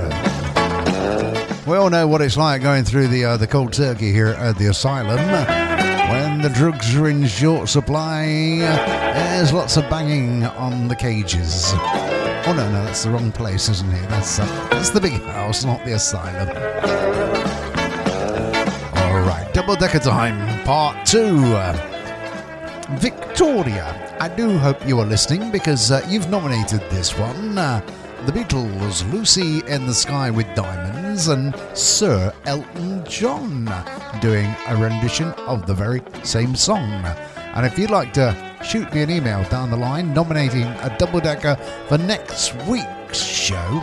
[1.67, 4.57] We all know what it's like going through the uh, the cold turkey here at
[4.59, 5.19] the asylum.
[6.11, 8.27] When the drugs are in short supply,
[8.61, 11.73] there's lots of banging on the cages.
[11.75, 14.09] Oh no, no, that's the wrong place, isn't it?
[14.09, 17.20] That's uh, that's the big house, not the asylum.
[19.61, 21.37] Double decker time, part two.
[21.55, 21.77] Uh,
[22.93, 27.59] Victoria, I do hope you are listening because uh, you've nominated this one.
[27.59, 27.83] Uh,
[28.25, 33.67] the Beatles, Lucy in the Sky with Diamonds, and Sir Elton John
[34.23, 37.05] doing a rendition of the very same song.
[37.53, 38.35] And if you'd like to
[38.65, 41.57] shoot me an email down the line nominating a double decker
[41.87, 43.83] for next week's show,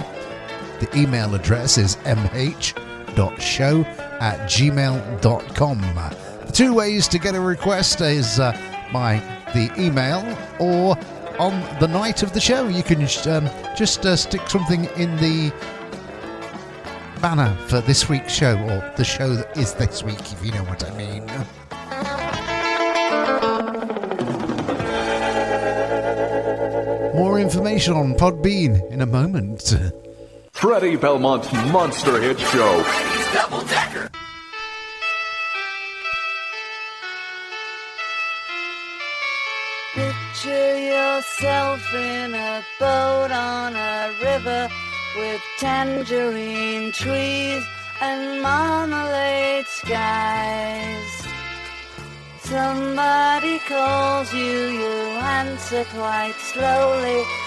[0.79, 1.97] the email address is
[3.17, 3.83] mh.show
[4.19, 5.81] at gmail.com.
[6.45, 8.57] The two ways to get a request is uh,
[8.93, 9.21] by
[9.53, 10.23] the email
[10.59, 10.97] or
[11.39, 12.67] on the night of the show.
[12.67, 15.51] You can um, just uh, stick something in the
[17.21, 20.63] banner for this week's show or the show that is this week, if you know
[20.63, 21.25] what I mean.
[27.15, 29.75] More information on Podbean in a moment.
[30.57, 32.83] Freddie Belmont's Monster Hit Show.
[39.93, 44.67] Picture yourself in a boat on a river
[45.17, 47.63] with tangerine trees
[48.01, 51.27] and marmalade skies.
[52.41, 54.89] Somebody calls you, you
[55.21, 57.46] answer quite slowly.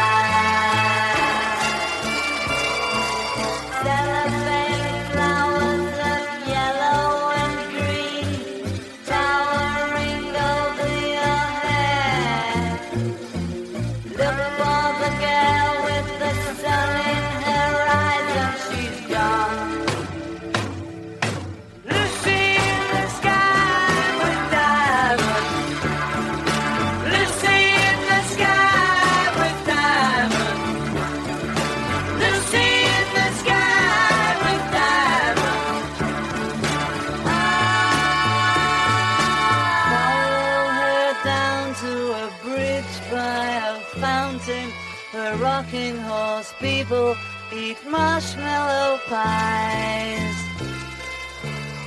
[46.91, 47.15] people
[47.53, 50.35] eat marshmallow pies.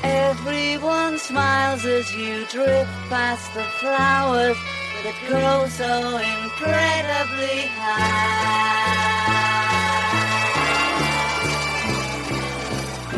[0.02, 4.56] Everyone smiles as you drift past the flowers
[5.04, 9.04] that grow so incredibly high.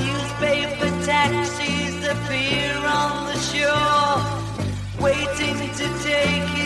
[0.06, 4.18] Newspaper taxis appear on the shore,
[5.00, 6.65] waiting to take you.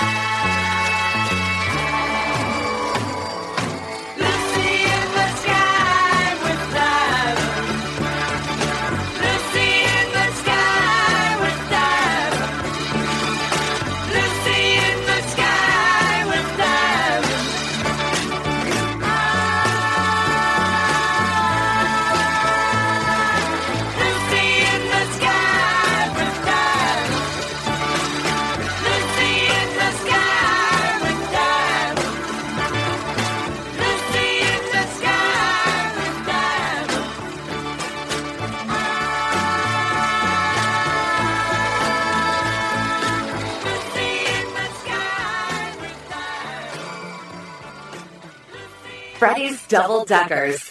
[49.71, 50.70] double deckers.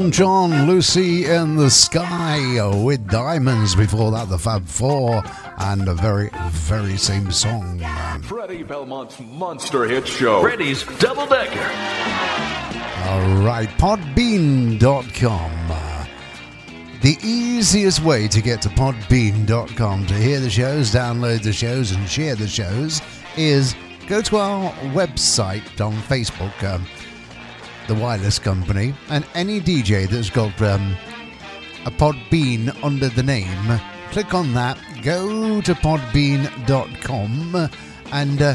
[0.00, 3.74] Elton John, Lucy in the Sky with Diamonds.
[3.74, 5.22] Before that, the Fab Four,
[5.58, 7.84] and the very, very same song.
[8.22, 10.40] Freddie Belmont's Monster Hit Show.
[10.40, 11.60] Freddie's Double Decker.
[13.10, 14.78] All right, podbean.com.
[17.02, 22.08] The easiest way to get to podbean.com to hear the shows, download the shows, and
[22.08, 23.02] share the shows
[23.36, 26.86] is go to our website on Facebook, um,
[27.90, 30.94] The Wireless Company, and any DJ that's got um,
[31.86, 33.80] a Podbean under the name,
[34.12, 37.68] click on that, go to podbean.com,
[38.12, 38.54] and uh,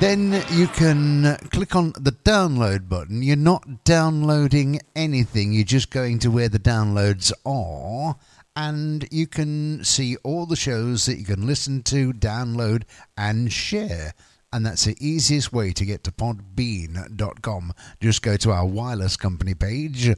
[0.00, 3.22] then you can click on the download button.
[3.22, 8.16] You're not downloading anything, you're just going to where the downloads are.
[8.54, 12.82] And you can see all the shows that you can listen to, download,
[13.16, 14.12] and share.
[14.52, 17.74] And that's the easiest way to get to podbean.com.
[18.00, 20.08] Just go to our wireless company page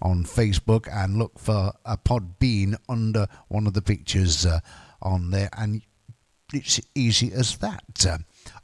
[0.00, 4.60] on Facebook and look for a Podbean under one of the pictures uh,
[5.02, 5.50] on there.
[5.56, 5.82] And
[6.52, 8.06] it's easy as that.
[8.08, 8.18] Uh,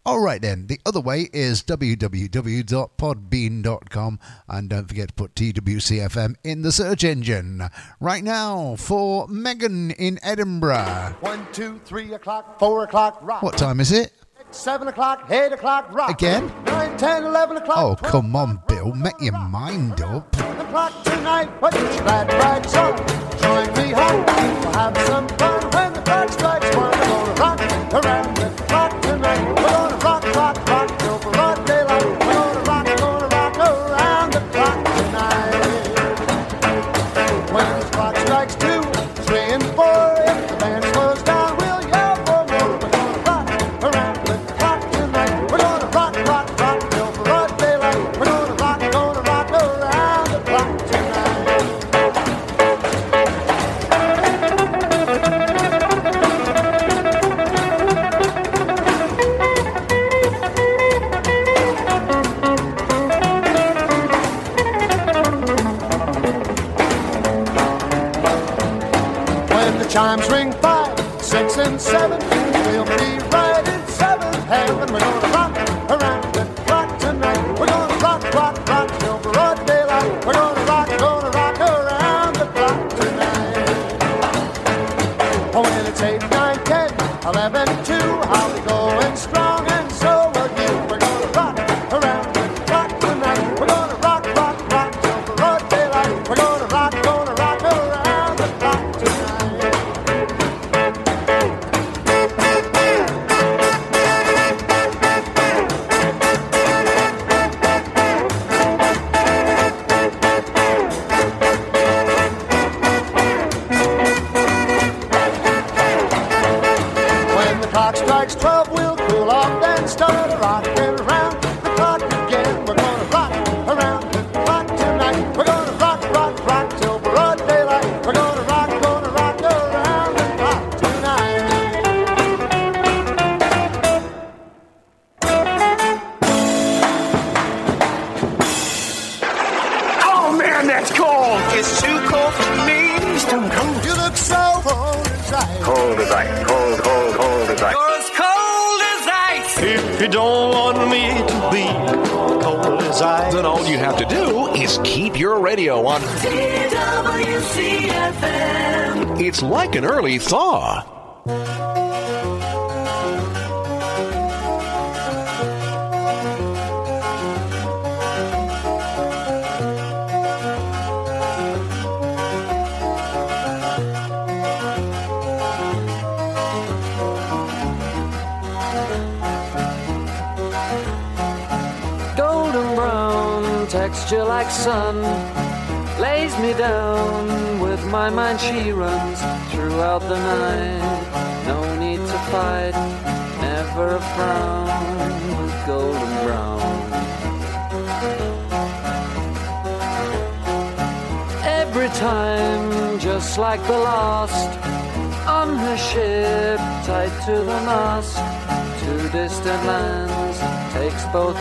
[0.04, 0.68] all right, then.
[0.68, 4.20] The other way is www.podbean.com.
[4.48, 7.68] And don't forget to put TWCFM in the search engine.
[7.98, 11.16] Right now, for Megan in Edinburgh.
[11.20, 13.42] One, two, three o'clock, four o'clock, rock.
[13.42, 14.12] What time is it?
[14.56, 16.10] Seven o'clock, eight o'clock, rock.
[16.10, 16.50] Again?
[16.64, 17.78] Nine, ten, eleven o'clock.
[17.78, 18.90] Oh, come on, Bill.
[18.94, 20.34] Make your mind up.
[20.34, 21.46] O'clock tonight.
[21.60, 22.96] What you glad rags on?
[23.38, 24.24] Join me home.
[24.24, 25.75] We'll have some fun
[71.78, 72.35] seven,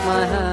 [0.06, 0.45] my hands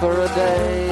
[0.00, 0.85] for a day.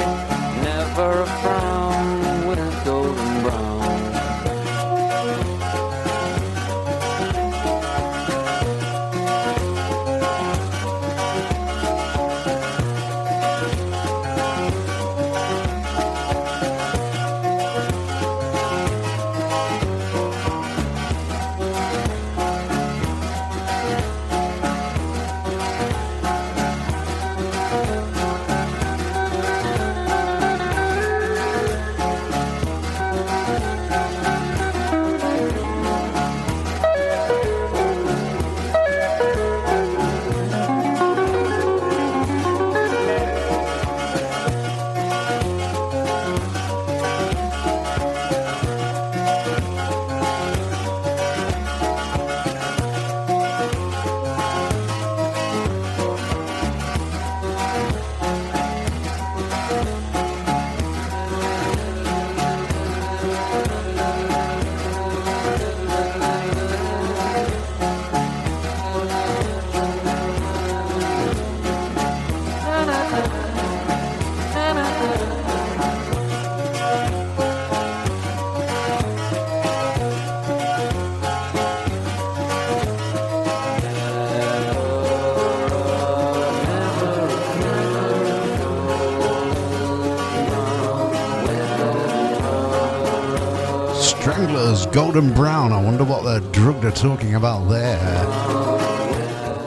[95.15, 95.71] Golden Brown.
[95.71, 98.25] I wonder what the drug they're talking about there.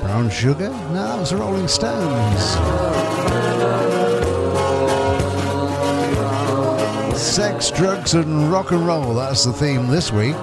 [0.02, 0.68] Brown sugar?
[0.68, 2.42] No, that was the Rolling Stones.
[7.18, 9.14] Sex, drugs, and rock and roll.
[9.14, 10.36] That's the theme this week.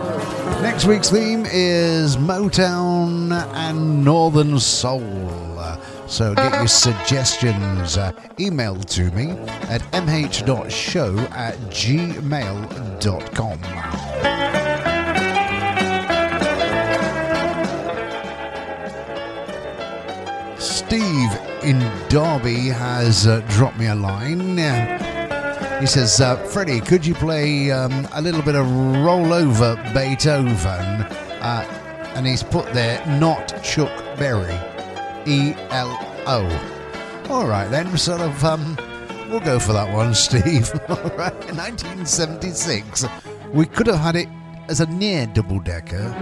[0.64, 5.61] Next week's theme is Motown and Northern Soul.
[6.07, 9.34] So get your suggestions uh, emailed to me
[9.69, 13.60] at mh.show at gmail.com.
[22.16, 24.58] in Derby has uh, dropped me a line.
[25.80, 31.02] He says, uh, Freddie, could you play um, a little bit of Rollover Beethoven?
[31.42, 31.66] Uh,
[32.16, 34.54] and he's put there, not Chuck Berry.
[35.26, 35.98] E L
[36.28, 37.28] O.
[37.30, 38.78] All right, then, sort of, um,
[39.30, 40.72] we'll go for that one, Steve.
[40.88, 43.06] All right, 1976.
[43.52, 44.30] We could have had it
[44.70, 46.14] as a near double decker,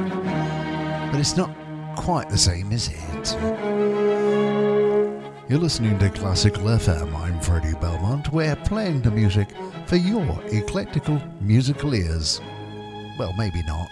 [1.12, 1.56] but it's not
[1.96, 3.73] quite the same, is it?
[5.54, 7.14] You're listening to Classical FM.
[7.14, 8.34] I'm Freddie Belmont.
[8.34, 9.50] We're playing the music
[9.86, 12.42] for your eclectical musical ears.
[13.20, 13.88] Well, maybe not.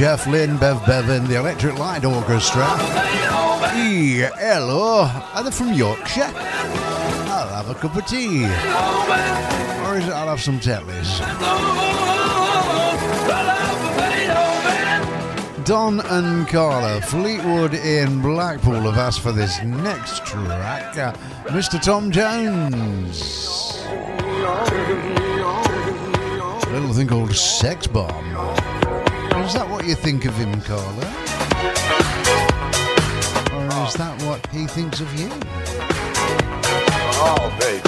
[0.00, 2.64] Jeff Lynne, Bev Bevan, the Electric Light Orchestra.
[3.68, 6.22] Hello, are they from Yorkshire?
[6.22, 8.44] I'll have a cup of tea.
[8.44, 11.20] Or is it I'll have some Tetleys?
[15.66, 20.96] Don and Carla, Fleetwood in Blackpool have asked for this next track.
[20.96, 21.12] Uh,
[21.48, 21.78] Mr.
[21.78, 23.84] Tom Jones.
[26.66, 28.29] A little thing called Sex Bomb.
[29.50, 30.86] Is that what you think of him, Carla?
[33.52, 33.98] Or is oh.
[33.98, 35.28] that what he thinks of you?
[37.18, 37.79] Oh, baby.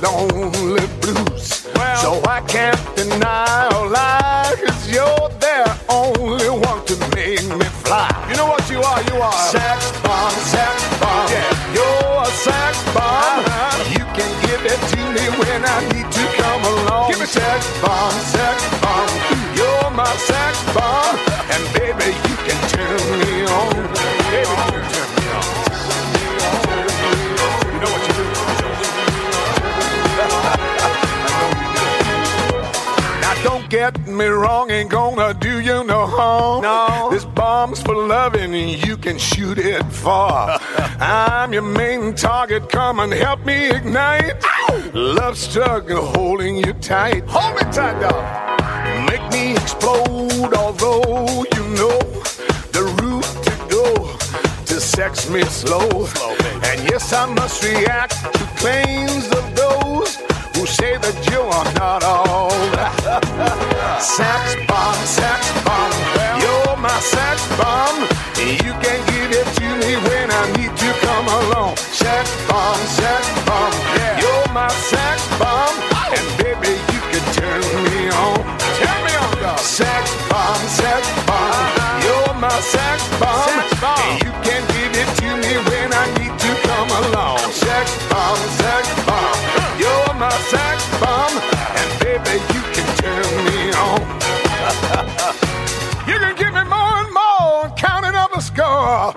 [0.00, 0.67] My
[38.08, 40.58] loving you can shoot it far.
[40.98, 44.42] I'm your main target, come and help me ignite.
[44.94, 47.24] Love struggle holding you tight.
[47.26, 48.24] Hold me tight, dog.
[49.10, 51.98] Make me explode, although you know
[52.72, 53.84] the route to go
[54.64, 56.06] to sex me slow.
[56.06, 60.16] slow and yes, I must react to claims of those
[60.56, 62.50] who say that you are not all
[64.00, 66.17] sex bomb, sex bomb,
[66.98, 68.00] my sex bomb.
[68.42, 71.76] You can give it to me when I need to come along.
[71.76, 74.18] Sex bomb, sex bomb, yeah.
[74.18, 75.76] you're my sex bomb.
[76.16, 78.42] And baby, you can turn me on.
[78.82, 79.60] Turn me on, dog.
[79.60, 81.66] Sex bomb, sex bomb.
[82.02, 83.46] You're my sex bomb.
[83.46, 83.77] Sex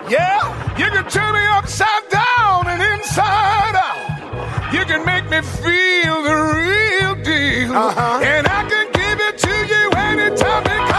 [0.08, 0.78] Yeah?
[0.78, 4.72] You can turn me upside down and inside out.
[4.72, 7.72] You can make me feel the real deal.
[7.72, 8.20] Uh-huh.
[8.24, 10.91] And I can give it to you anytime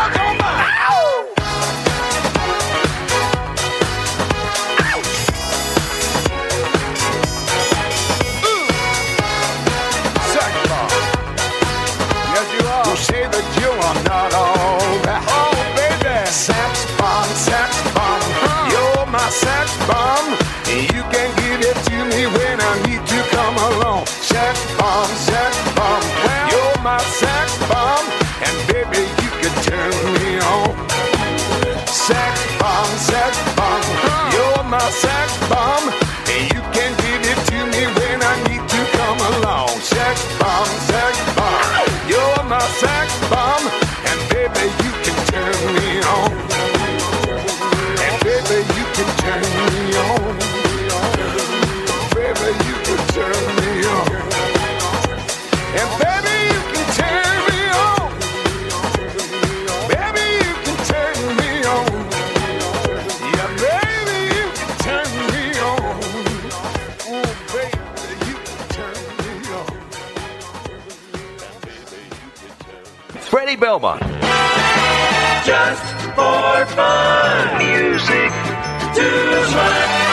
[73.63, 74.01] Belmont.
[75.45, 77.57] Just for fun.
[77.59, 78.31] Music
[78.97, 79.07] to
[79.55, 80.03] uh,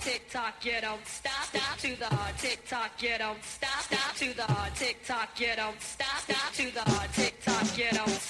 [0.00, 3.82] Tick tock, you don't stop, stop to the uh, hard tick tock, you don't stop,
[3.82, 7.34] stop to the uh, hard tick tock, you don't stop, stop to the hard tick
[7.44, 8.29] tock, you don't stop, stop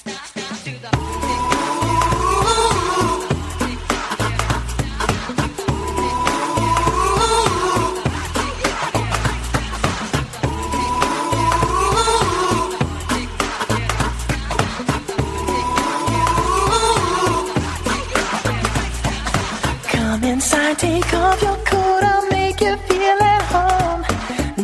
[20.31, 24.03] inside, take off your coat, I'll make you feel at home.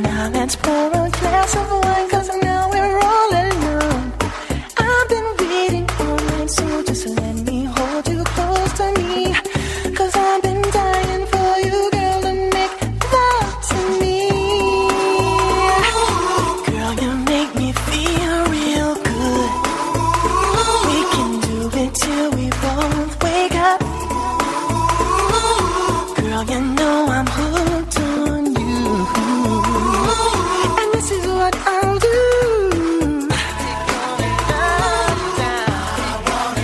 [0.02, 2.08] Now let's pour a glass of wine,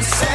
[0.02, 0.31] say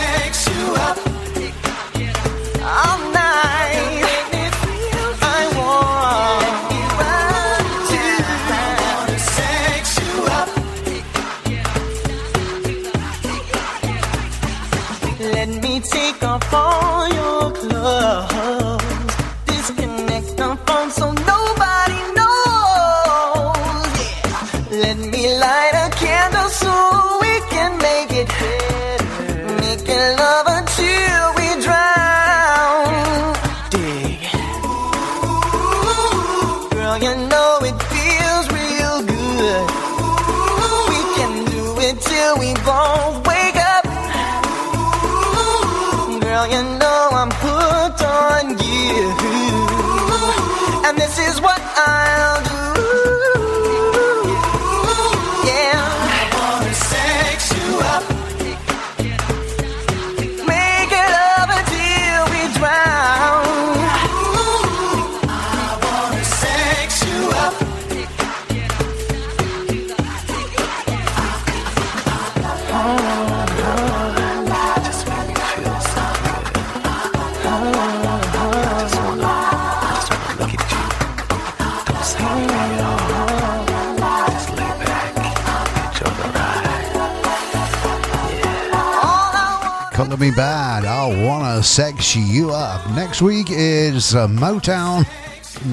[91.57, 92.87] Wanna Sex You Up.
[92.91, 95.07] Next week is uh, Motown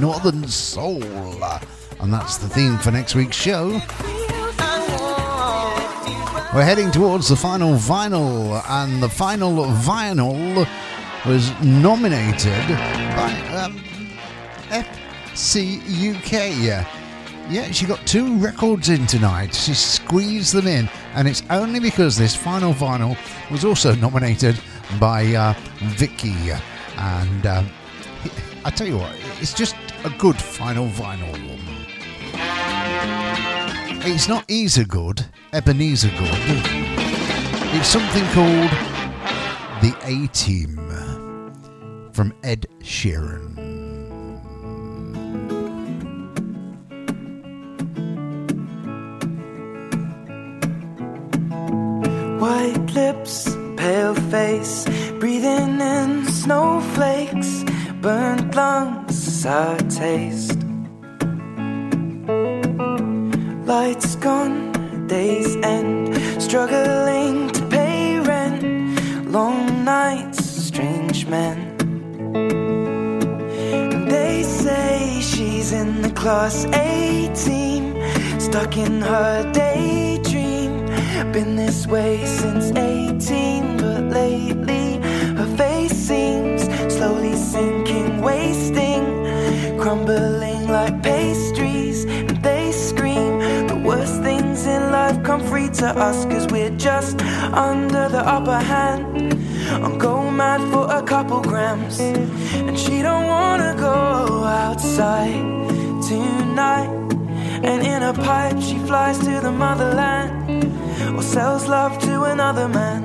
[0.01, 1.05] Northern Soul.
[2.01, 3.69] And that's the theme for next week's show.
[6.55, 10.67] We're heading towards the final vinyl, and the final vinyl
[11.27, 12.67] was nominated
[13.15, 13.79] by um,
[15.35, 16.33] FCUK.
[17.51, 19.55] Yeah, she got two records in tonight.
[19.55, 23.19] She squeezed them in, and it's only because this final vinyl
[23.51, 24.59] was also nominated
[24.99, 25.55] by uh,
[25.97, 26.35] Vicky.
[26.97, 27.69] And um,
[28.65, 31.35] I tell you what, it's just a good final vinyl.
[34.07, 36.39] It's not Easer good, Ebenezer good.
[37.77, 38.71] It's something called
[39.81, 40.77] the A Team
[42.13, 43.59] from Ed Sheeran.
[52.39, 54.85] White lips, pale face,
[55.19, 57.65] breathing in snowflakes,
[58.01, 60.59] burnt lungs, sour taste.
[63.67, 68.63] Lights gone, days end, struggling to pay rent,
[69.31, 71.59] long nights, strange men.
[74.09, 77.95] They say she's in the class A team,
[78.41, 80.14] stuck in her daydream.
[81.33, 84.99] Been this way since 18, but lately
[85.35, 86.63] her face seems
[86.95, 89.03] slowly sinking, wasting,
[89.77, 92.05] crumbling like pastries.
[92.05, 97.21] And they scream the worst things in life come free to us, cause we're just
[97.53, 99.35] under the upper hand.
[99.85, 105.43] I'm go mad for a couple grams, and she don't wanna go outside
[106.09, 106.91] tonight.
[107.65, 110.44] And in a pipe, she flies to the motherland
[111.17, 113.05] or sells love to another man.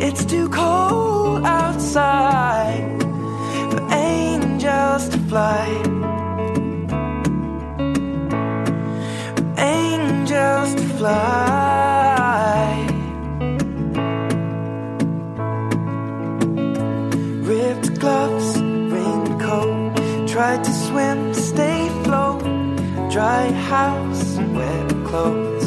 [0.00, 3.02] It's too cold outside
[3.70, 5.66] for angels to fly.
[9.36, 11.28] For angels to fly.
[17.50, 20.28] Ripped gloves, raincoat.
[20.28, 22.42] Tried to swim, stay float.
[23.10, 25.57] Dry house, wet clothes.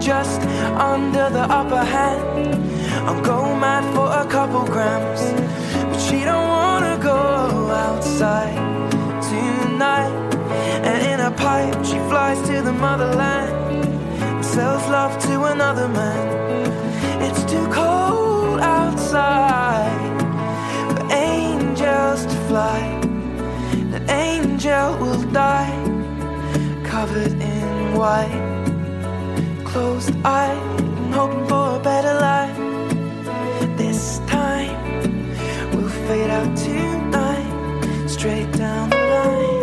[0.00, 0.40] Just
[0.78, 2.54] under the upper hand.
[3.06, 5.22] I'm go mad for a couple grams,
[5.90, 8.56] but she don't wanna go outside
[9.22, 10.16] tonight.
[10.88, 13.84] And in a pipe, she flies to the motherland,
[14.22, 17.22] and sells love to another man.
[17.22, 20.20] It's too cold outside
[20.90, 22.80] for angels to fly.
[23.90, 25.76] The angel will die,
[26.84, 28.49] covered in white,
[29.72, 32.56] closed eyed, and hoping for a better life.
[33.78, 34.76] This time
[35.72, 39.60] we'll fade out tonight, straight down the line.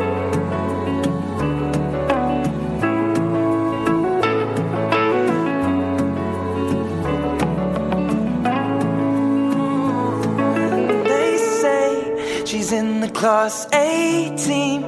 [11.12, 11.32] They
[11.62, 14.82] say she's in the class A team,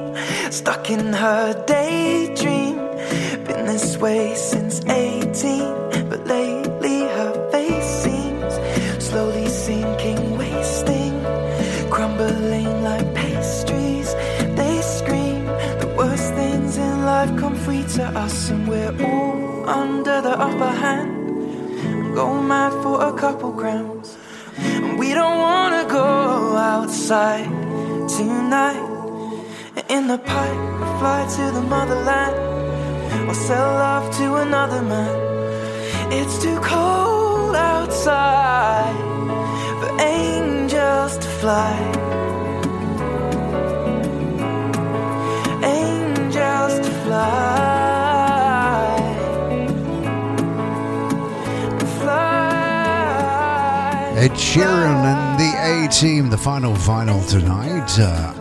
[0.50, 2.76] stuck in her daydream.
[3.46, 8.52] Been this way since 18, but lately her face seems
[9.04, 11.14] slowly sinking, wasting,
[11.90, 14.14] crumbling like pastries.
[14.56, 15.44] They scream
[15.80, 20.72] the worst things in life come free to us, and we're all under the upper
[20.84, 22.14] hand.
[22.14, 24.16] Go mad for a couple grams.
[24.58, 27.48] And we don't wanna go outside
[28.08, 28.86] tonight.
[29.88, 30.62] In the pipe,
[30.98, 32.59] fly to the motherland.
[33.30, 36.12] Or sell love to another man.
[36.12, 38.96] It's too cold outside
[39.78, 41.76] for angels to fly.
[45.62, 47.60] Angels to fly.
[54.16, 57.96] Ed Sheeran and the A Team, the final final tonight.
[57.96, 58.39] Uh,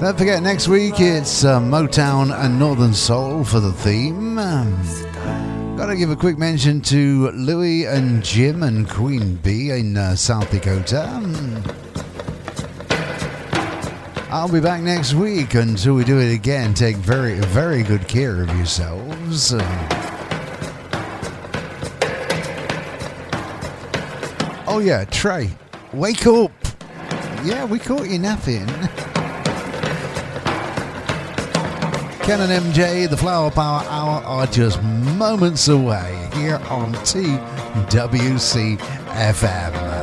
[0.00, 4.38] don't forget, next week it's uh, Motown and Northern Soul for the theme.
[4.38, 10.16] Um, gotta give a quick mention to Louis and Jim and Queen Bee in uh,
[10.16, 11.06] South Dakota.
[11.06, 11.62] Um,
[14.30, 15.54] I'll be back next week.
[15.54, 19.52] Until we do it again, take very, very good care of yourselves.
[19.52, 20.06] Uh,
[24.72, 25.50] Oh yeah, Trey,
[25.92, 26.52] wake up!
[27.44, 28.68] Yeah, we caught you napping.
[32.22, 39.99] Ken and MJ, the Flower Power Hour are just moments away here on TWC FM.